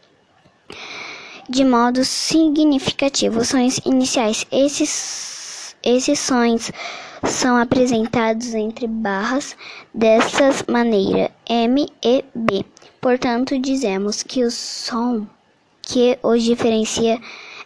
de 1.48 1.64
modo 1.64 2.04
significativo 2.04 3.44
são 3.44 3.66
os 3.66 3.78
iniciais. 3.84 4.46
Esses 4.50 5.33
esses 5.84 6.18
sons 6.18 6.72
são 7.24 7.56
apresentados 7.56 8.54
entre 8.54 8.86
barras 8.86 9.56
dessa 9.92 10.50
maneira, 10.70 11.30
M 11.46 11.86
e 12.02 12.24
B. 12.34 12.64
Portanto, 13.00 13.58
dizemos 13.58 14.22
que 14.22 14.44
o 14.44 14.50
som 14.50 15.26
que 15.82 16.18
os 16.22 16.42
diferencia 16.42 17.20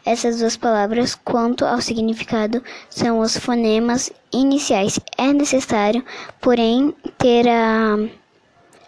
essas 0.05 0.39
duas 0.39 0.57
palavras 0.57 1.15
quanto 1.15 1.65
ao 1.65 1.81
significado 1.81 2.63
são 2.89 3.21
os 3.21 3.37
fonemas 3.37 4.11
iniciais. 4.33 4.99
É 5.17 5.33
necessário, 5.33 6.05
porém, 6.41 6.95
ter 7.19 7.47
a 7.47 7.99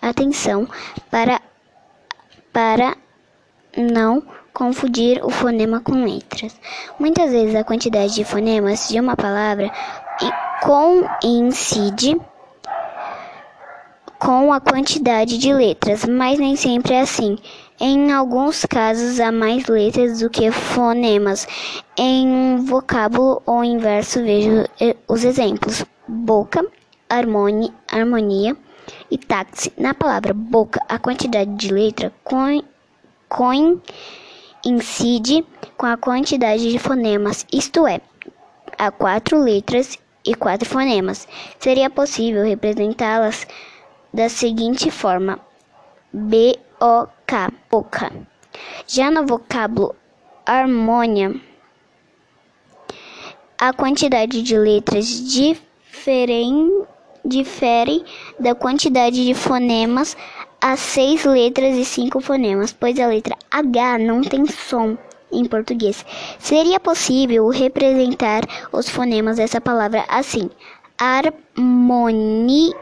atenção 0.00 0.66
para, 1.10 1.40
para 2.52 2.96
não 3.76 4.22
confundir 4.60 5.24
o 5.24 5.30
fonema 5.30 5.80
com 5.80 6.04
letras. 6.04 6.54
Muitas 6.98 7.32
vezes 7.32 7.54
a 7.54 7.64
quantidade 7.64 8.14
de 8.14 8.24
fonemas 8.24 8.90
de 8.90 9.00
uma 9.00 9.16
palavra 9.16 9.72
coincide 10.60 12.20
com 14.18 14.52
a 14.52 14.60
quantidade 14.60 15.38
de 15.38 15.50
letras, 15.50 16.04
mas 16.04 16.38
nem 16.38 16.56
sempre 16.56 16.92
é 16.92 17.00
assim. 17.00 17.38
Em 17.80 18.12
alguns 18.12 18.66
casos 18.66 19.18
há 19.18 19.32
mais 19.32 19.66
letras 19.66 20.18
do 20.18 20.28
que 20.28 20.50
fonemas. 20.50 21.48
Em 21.96 22.28
um 22.28 22.62
vocábulo 22.62 23.40
ou 23.46 23.64
inverso, 23.64 24.22
vejo 24.22 24.66
eh, 24.78 24.94
os 25.08 25.24
exemplos: 25.24 25.86
boca, 26.06 26.62
harmonia, 27.08 27.72
harmonia 27.90 28.54
e 29.10 29.16
táxi. 29.16 29.72
Na 29.78 29.94
palavra 29.94 30.34
boca, 30.34 30.82
a 30.86 30.98
quantidade 30.98 31.50
de 31.54 31.72
letra 31.72 32.12
coincide 32.22 32.68
incide 34.64 35.44
com 35.76 35.86
a 35.86 35.96
quantidade 35.96 36.70
de 36.70 36.78
fonemas, 36.78 37.46
isto 37.52 37.86
é, 37.86 38.00
há 38.78 38.90
quatro 38.90 39.38
letras 39.42 39.98
e 40.24 40.34
quatro 40.34 40.68
fonemas. 40.68 41.26
Seria 41.58 41.88
possível 41.88 42.44
representá-las 42.44 43.46
da 44.12 44.28
seguinte 44.28 44.90
forma: 44.90 45.38
B-O-K, 46.12 47.52
boca. 47.70 48.12
Já 48.86 49.10
no 49.10 49.26
vocábulo 49.26 49.94
harmônia, 50.44 51.40
a 53.58 53.72
quantidade 53.72 54.42
de 54.42 54.56
letras 54.58 55.06
difere 57.24 58.04
da 58.38 58.54
quantidade 58.54 59.24
de 59.24 59.34
fonemas 59.34 60.16
há 60.60 60.76
seis 60.76 61.24
letras 61.24 61.76
e 61.76 61.84
cinco 61.84 62.20
fonemas, 62.20 62.72
pois 62.72 62.98
a 63.00 63.06
letra 63.06 63.36
H 63.50 63.98
não 63.98 64.20
tem 64.22 64.46
som 64.46 64.96
em 65.32 65.44
português. 65.44 66.04
Seria 66.38 66.78
possível 66.78 67.48
representar 67.48 68.42
os 68.72 68.88
fonemas 68.88 69.36
dessa 69.36 69.60
palavra 69.60 70.04
assim: 70.08 70.50
harmonia. 70.98 72.74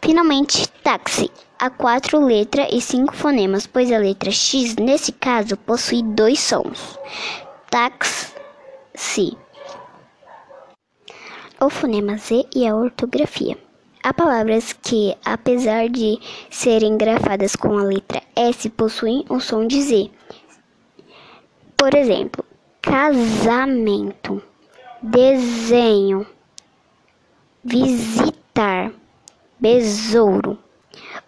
Finalmente, 0.00 0.68
táxi. 0.82 1.30
Há 1.60 1.70
quatro 1.70 2.24
letras 2.24 2.68
e 2.70 2.80
cinco 2.80 3.16
fonemas, 3.16 3.66
pois 3.66 3.90
a 3.90 3.98
letra 3.98 4.30
X, 4.30 4.76
nesse 4.76 5.10
caso, 5.10 5.56
possui 5.56 6.04
dois 6.04 6.38
sons. 6.38 6.96
Táxi. 7.68 9.36
O 11.60 11.68
fonema 11.68 12.16
Z 12.16 12.46
e 12.54 12.64
a 12.64 12.76
ortografia. 12.76 13.58
Há 14.02 14.14
palavras 14.14 14.72
que, 14.72 15.16
apesar 15.24 15.88
de 15.88 16.18
serem 16.50 16.96
grafadas 16.96 17.56
com 17.56 17.76
a 17.76 17.82
letra 17.82 18.22
S, 18.36 18.68
possuem 18.70 19.24
o 19.28 19.40
som 19.40 19.66
de 19.66 19.82
Z. 19.82 20.10
Por 21.76 21.94
exemplo, 21.94 22.44
casamento, 22.80 24.42
desenho, 25.02 26.26
visitar, 27.64 28.92
besouro. 29.58 30.58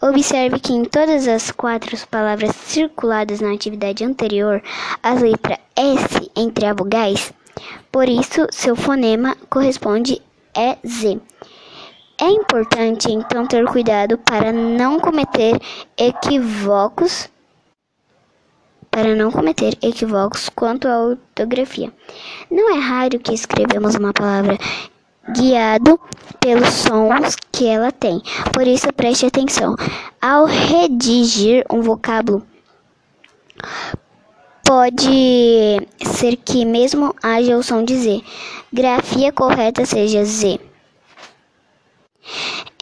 Observe 0.01 0.59
que 0.59 0.73
em 0.73 0.85
todas 0.85 1.29
as 1.29 1.51
quatro 1.51 1.97
palavras 2.09 2.57
circuladas 2.57 3.41
na 3.41 3.53
atividade 3.53 4.05
anterior, 4.05 4.63
a 5.03 5.15
letra 5.15 5.59
S 5.77 6.31
entre 6.37 6.67
as 6.67 6.77
vogais, 6.77 7.33
por 7.93 8.09
isso 8.09 8.47
seu 8.51 8.75
fonema 8.75 9.37
corresponde 9.49 10.23
é 10.57 10.79
Z. 10.87 11.21
É 12.21 12.29
importante 12.29 13.11
então 13.11 13.47
ter 13.47 13.65
cuidado 13.67 14.19
para 14.19 14.53
não 14.53 15.01
cometer 15.01 15.59
equívocos 15.97 17.31
para 18.91 19.15
não 19.15 19.31
cometer 19.31 19.79
equívocos 19.81 20.49
quanto 20.49 20.89
à 20.89 21.01
ortografia. 21.01 21.93
Não 22.51 22.77
é 22.77 22.79
raro 22.79 23.19
que 23.21 23.33
escrevemos 23.33 23.95
uma 23.95 24.13
palavra 24.13 24.59
guiado 25.33 25.99
pelos 26.41 26.69
sons 26.69 27.37
que 27.53 27.67
ela 27.67 27.93
tem. 27.93 28.21
Por 28.53 28.67
isso, 28.67 28.93
preste 28.93 29.27
atenção. 29.27 29.77
Ao 30.21 30.45
redigir 30.45 31.65
um 31.73 31.81
vocábulo, 31.83 32.45
pode 34.65 35.79
ser 36.05 36.37
que 36.37 36.65
mesmo 36.65 37.15
haja 37.23 37.57
o 37.57 37.63
som 37.63 37.85
de 37.85 37.97
Z, 37.97 38.23
grafia 38.73 39.33
correta 39.33 39.87
seja 39.87 40.25
Z. 40.25 40.70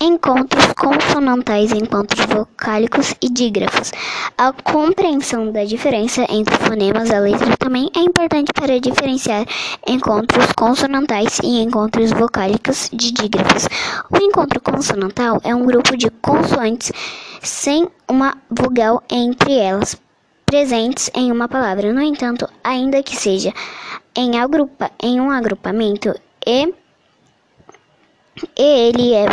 Encontros 0.00 0.66
consonantais, 0.74 1.72
encontros 1.72 2.24
vocálicos 2.26 3.14
e 3.20 3.28
dígrafos. 3.28 3.92
A 4.36 4.52
compreensão 4.52 5.50
da 5.50 5.64
diferença 5.64 6.24
entre 6.28 6.56
fonemas 6.56 7.08
da 7.08 7.18
letra 7.18 7.56
também 7.56 7.90
é 7.96 8.00
importante 8.00 8.52
para 8.52 8.78
diferenciar 8.78 9.44
encontros 9.88 10.52
consonantais 10.52 11.40
e 11.42 11.60
encontros 11.62 12.12
vocálicos 12.12 12.90
de 12.92 13.10
dígrafos. 13.10 13.68
O 14.10 14.18
encontro 14.18 14.60
consonantal 14.60 15.40
é 15.42 15.54
um 15.54 15.66
grupo 15.66 15.96
de 15.96 16.10
consoantes 16.10 16.92
sem 17.42 17.88
uma 18.08 18.36
vogal 18.50 19.02
entre 19.10 19.58
elas, 19.58 19.96
presentes 20.46 21.10
em 21.14 21.32
uma 21.32 21.48
palavra. 21.48 21.92
No 21.92 22.00
entanto, 22.00 22.48
ainda 22.62 23.02
que 23.02 23.16
seja 23.16 23.52
em, 24.16 24.38
agrupa, 24.38 24.90
em 25.02 25.20
um 25.20 25.30
agrupamento 25.30 26.14
e, 26.46 26.72
e 28.56 28.62
ele 28.62 29.14
é 29.14 29.26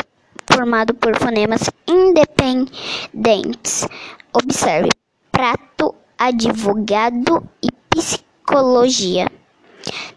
formado 0.52 0.94
por 0.94 1.18
fonemas 1.18 1.70
independentes. 1.88 3.88
Observe: 4.34 4.90
prato, 5.32 5.96
advogado 6.18 7.44
e 7.62 7.70
psicologia. 7.90 9.28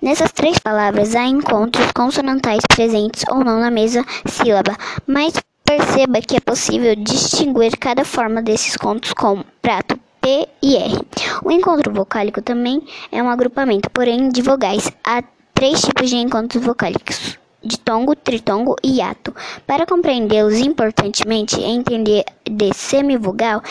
Nessas 0.00 0.32
três 0.32 0.58
palavras 0.58 1.14
há 1.14 1.26
encontros 1.26 1.92
consonantais 1.92 2.62
presentes 2.74 3.24
ou 3.30 3.44
não 3.44 3.60
na 3.60 3.70
mesma 3.70 4.04
sílaba, 4.26 4.76
mas 5.06 5.34
perceba 5.64 6.22
que 6.22 6.36
é 6.36 6.40
possível 6.40 6.94
distinguir 6.96 7.76
cada 7.76 8.04
forma 8.04 8.40
desses 8.40 8.76
contos 8.76 9.12
como 9.12 9.44
prato, 9.60 9.98
P 10.20 10.48
e 10.62 10.76
R. 10.76 10.98
O 11.44 11.50
encontro 11.50 11.92
vocálico 11.92 12.40
também 12.40 12.82
é 13.12 13.22
um 13.22 13.28
agrupamento, 13.28 13.90
porém 13.90 14.30
de 14.30 14.40
vogais. 14.40 14.90
Há 15.04 15.22
três 15.52 15.82
tipos 15.82 16.08
de 16.08 16.16
encontros 16.16 16.64
vocálicos 16.64 17.38
ditongo, 17.68 18.16
tritongo 18.16 18.74
e 18.82 18.96
hiato. 18.96 19.34
Para 19.66 19.86
compreendê-los 19.86 20.58
importantemente, 20.58 21.60
entender 21.62 22.24
de 22.44 22.72
semivogal, 22.74 23.62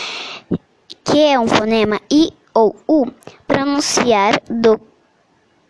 que 1.04 1.20
é 1.20 1.40
um 1.40 1.48
fonema 1.48 2.00
I 2.12 2.32
ou 2.54 2.76
U, 2.88 3.08
pronunciar 3.48 4.42
do, 4.50 4.80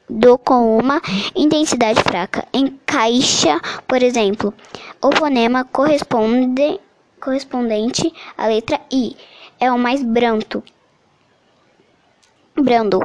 do 0.10 0.38
com 0.38 0.78
uma 0.78 1.02
intensidade 1.36 2.02
fraca. 2.04 2.46
Em 2.54 2.80
caixa, 2.86 3.60
por 3.88 4.04
exemplo, 4.04 4.54
o 5.02 5.12
fonema 5.16 5.64
corresponde, 5.66 6.80
correspondente 7.20 8.14
à 8.38 8.48
letra 8.48 8.80
I 8.92 9.16
é 9.60 9.72
o 9.72 9.78
mais 9.78 10.04
brando, 10.04 10.64
brando 12.56 13.00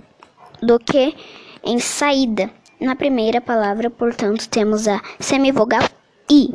do 0.62 0.78
que 0.78 1.14
em 1.64 1.78
saída. 1.78 2.50
Na 2.82 2.96
primeira 2.96 3.40
palavra, 3.40 3.88
portanto, 3.88 4.48
temos 4.48 4.88
a 4.88 5.00
semivogal 5.20 5.88
I, 6.28 6.50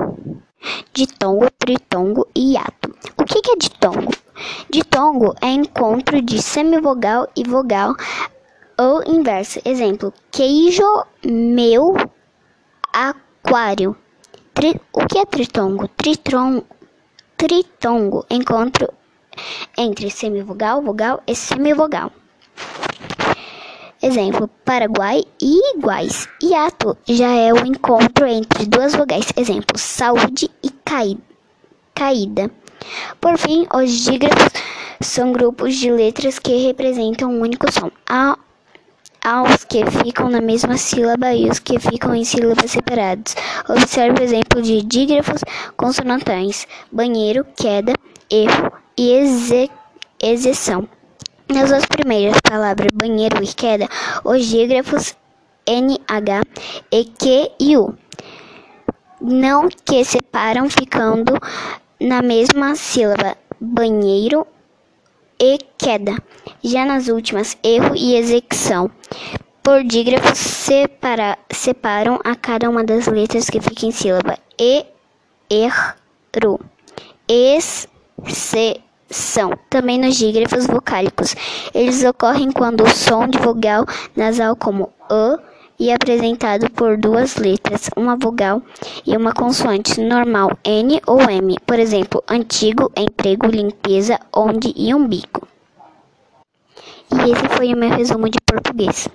ditongo, 0.92 1.50
tritongo 1.58 2.28
e 2.36 2.52
hiato. 2.52 2.94
O 3.16 3.24
que 3.24 3.40
é 3.50 3.56
ditongo? 3.56 4.12
Ditongo 4.70 5.34
é 5.42 5.48
encontro 5.48 6.22
de 6.22 6.42
semivogal 6.42 7.30
e 7.34 7.46
vogal 7.46 7.96
ou 8.78 9.02
inverso. 9.08 9.62
Exemplo: 9.64 10.14
queijo, 10.30 10.84
meu, 11.24 11.96
aquário. 12.92 13.96
Tri, 14.54 14.82
o 14.92 15.08
que 15.08 15.20
é 15.20 15.26
tritongo? 15.26 15.88
Tritron, 15.88 16.62
tritongo, 17.38 18.26
encontro 18.30 18.90
entre 19.78 20.12
semivogal, 20.12 20.82
vogal 20.82 21.24
e 21.26 21.34
semivogal. 21.34 22.12
Exemplo: 24.02 24.48
Paraguai 24.64 25.24
e 25.42 25.76
iguais. 25.76 26.28
Hiato 26.42 26.96
já 27.08 27.30
é 27.30 27.52
o 27.52 27.66
encontro 27.66 28.28
entre 28.28 28.66
duas 28.68 28.94
vogais. 28.94 29.26
Exemplo: 29.36 29.78
saúde 29.78 30.52
e 30.64 30.70
caída. 31.96 32.52
Por 33.20 33.38
fim, 33.38 33.66
os 33.74 33.92
dígrafos 33.92 34.50
são 35.02 35.32
grupos 35.32 35.76
de 35.76 35.90
letras 35.90 36.38
que 36.38 36.68
representam 36.68 37.32
um 37.32 37.42
único 37.42 37.72
som. 37.72 37.92
Há, 38.08 38.38
há 39.24 39.42
os 39.42 39.64
que 39.64 39.84
ficam 39.86 40.30
na 40.30 40.42
mesma 40.42 40.78
sílaba 40.78 41.34
e 41.34 41.50
os 41.50 41.58
que 41.58 41.80
ficam 41.80 42.14
em 42.14 42.24
sílabas 42.24 42.70
separadas. 42.70 43.36
Observe 43.68 44.22
o 44.22 44.24
exemplo 44.24 44.62
de 44.62 44.84
dígrafos 44.84 45.42
consonantais: 45.76 46.68
banheiro, 46.92 47.46
queda, 47.56 47.94
erro 48.30 48.72
e 48.96 49.70
exceção. 50.22 50.88
Nas 51.54 51.70
duas 51.70 51.86
primeiras 51.86 52.40
palavras, 52.42 52.90
banheiro 52.94 53.44
e 53.44 53.48
queda, 53.48 53.88
os 54.24 54.46
dígrafos 54.46 55.16
NH 55.66 56.42
e 56.92 57.06
Q 57.06 57.52
e 57.60 57.78
U 57.78 57.98
não 59.22 59.68
que 59.68 60.04
separam 60.04 60.70
ficando 60.70 61.34
na 62.00 62.22
mesma 62.22 62.76
sílaba, 62.76 63.36
banheiro 63.60 64.46
e 65.40 65.58
queda. 65.78 66.16
Já 66.64 66.86
nas 66.86 67.08
últimas, 67.08 67.58
erro 67.64 67.96
e 67.96 68.16
execução. 68.16 68.92
Por 69.64 69.84
dígrafos 69.84 70.38
separa, 70.38 71.38
separam 71.52 72.20
a 72.24 72.36
cada 72.36 72.70
uma 72.70 72.84
das 72.84 73.08
letras 73.08 73.50
que 73.50 73.60
fica 73.60 73.86
em 73.86 73.92
sílaba. 73.92 74.38
E, 74.60 74.86
erro, 75.50 76.60
es, 77.28 77.88
se, 78.28 78.82
são 79.10 79.52
também 79.70 80.00
nos 80.00 80.16
dígrafos 80.16 80.68
vocálicos. 80.68 81.36
Eles 81.74 82.04
ocorrem 82.04 82.52
quando 82.52 82.84
o 82.84 82.90
som 82.90 83.28
de 83.28 83.38
vogal 83.38 83.86
nasal 84.16 84.56
como 84.56 84.92
a 85.10 85.38
e 85.80 85.92
apresentado 85.92 86.70
por 86.72 86.98
duas 86.98 87.36
letras, 87.36 87.90
uma 87.96 88.16
vogal 88.16 88.62
e 89.06 89.16
uma 89.16 89.32
consoante 89.34 90.02
normal 90.02 90.58
N 90.64 91.00
ou 91.06 91.22
M, 91.22 91.56
por 91.66 91.78
exemplo, 91.78 92.24
antigo, 92.28 92.92
emprego, 92.98 93.46
limpeza, 93.46 94.20
onde 94.36 94.74
e 94.76 94.94
umbigo. 94.94 95.48
E 97.12 97.32
esse 97.32 97.48
foi 97.56 97.74
o 97.74 97.78
meu 97.78 97.90
resumo 97.90 98.28
de 98.30 98.40
português. 98.46 99.08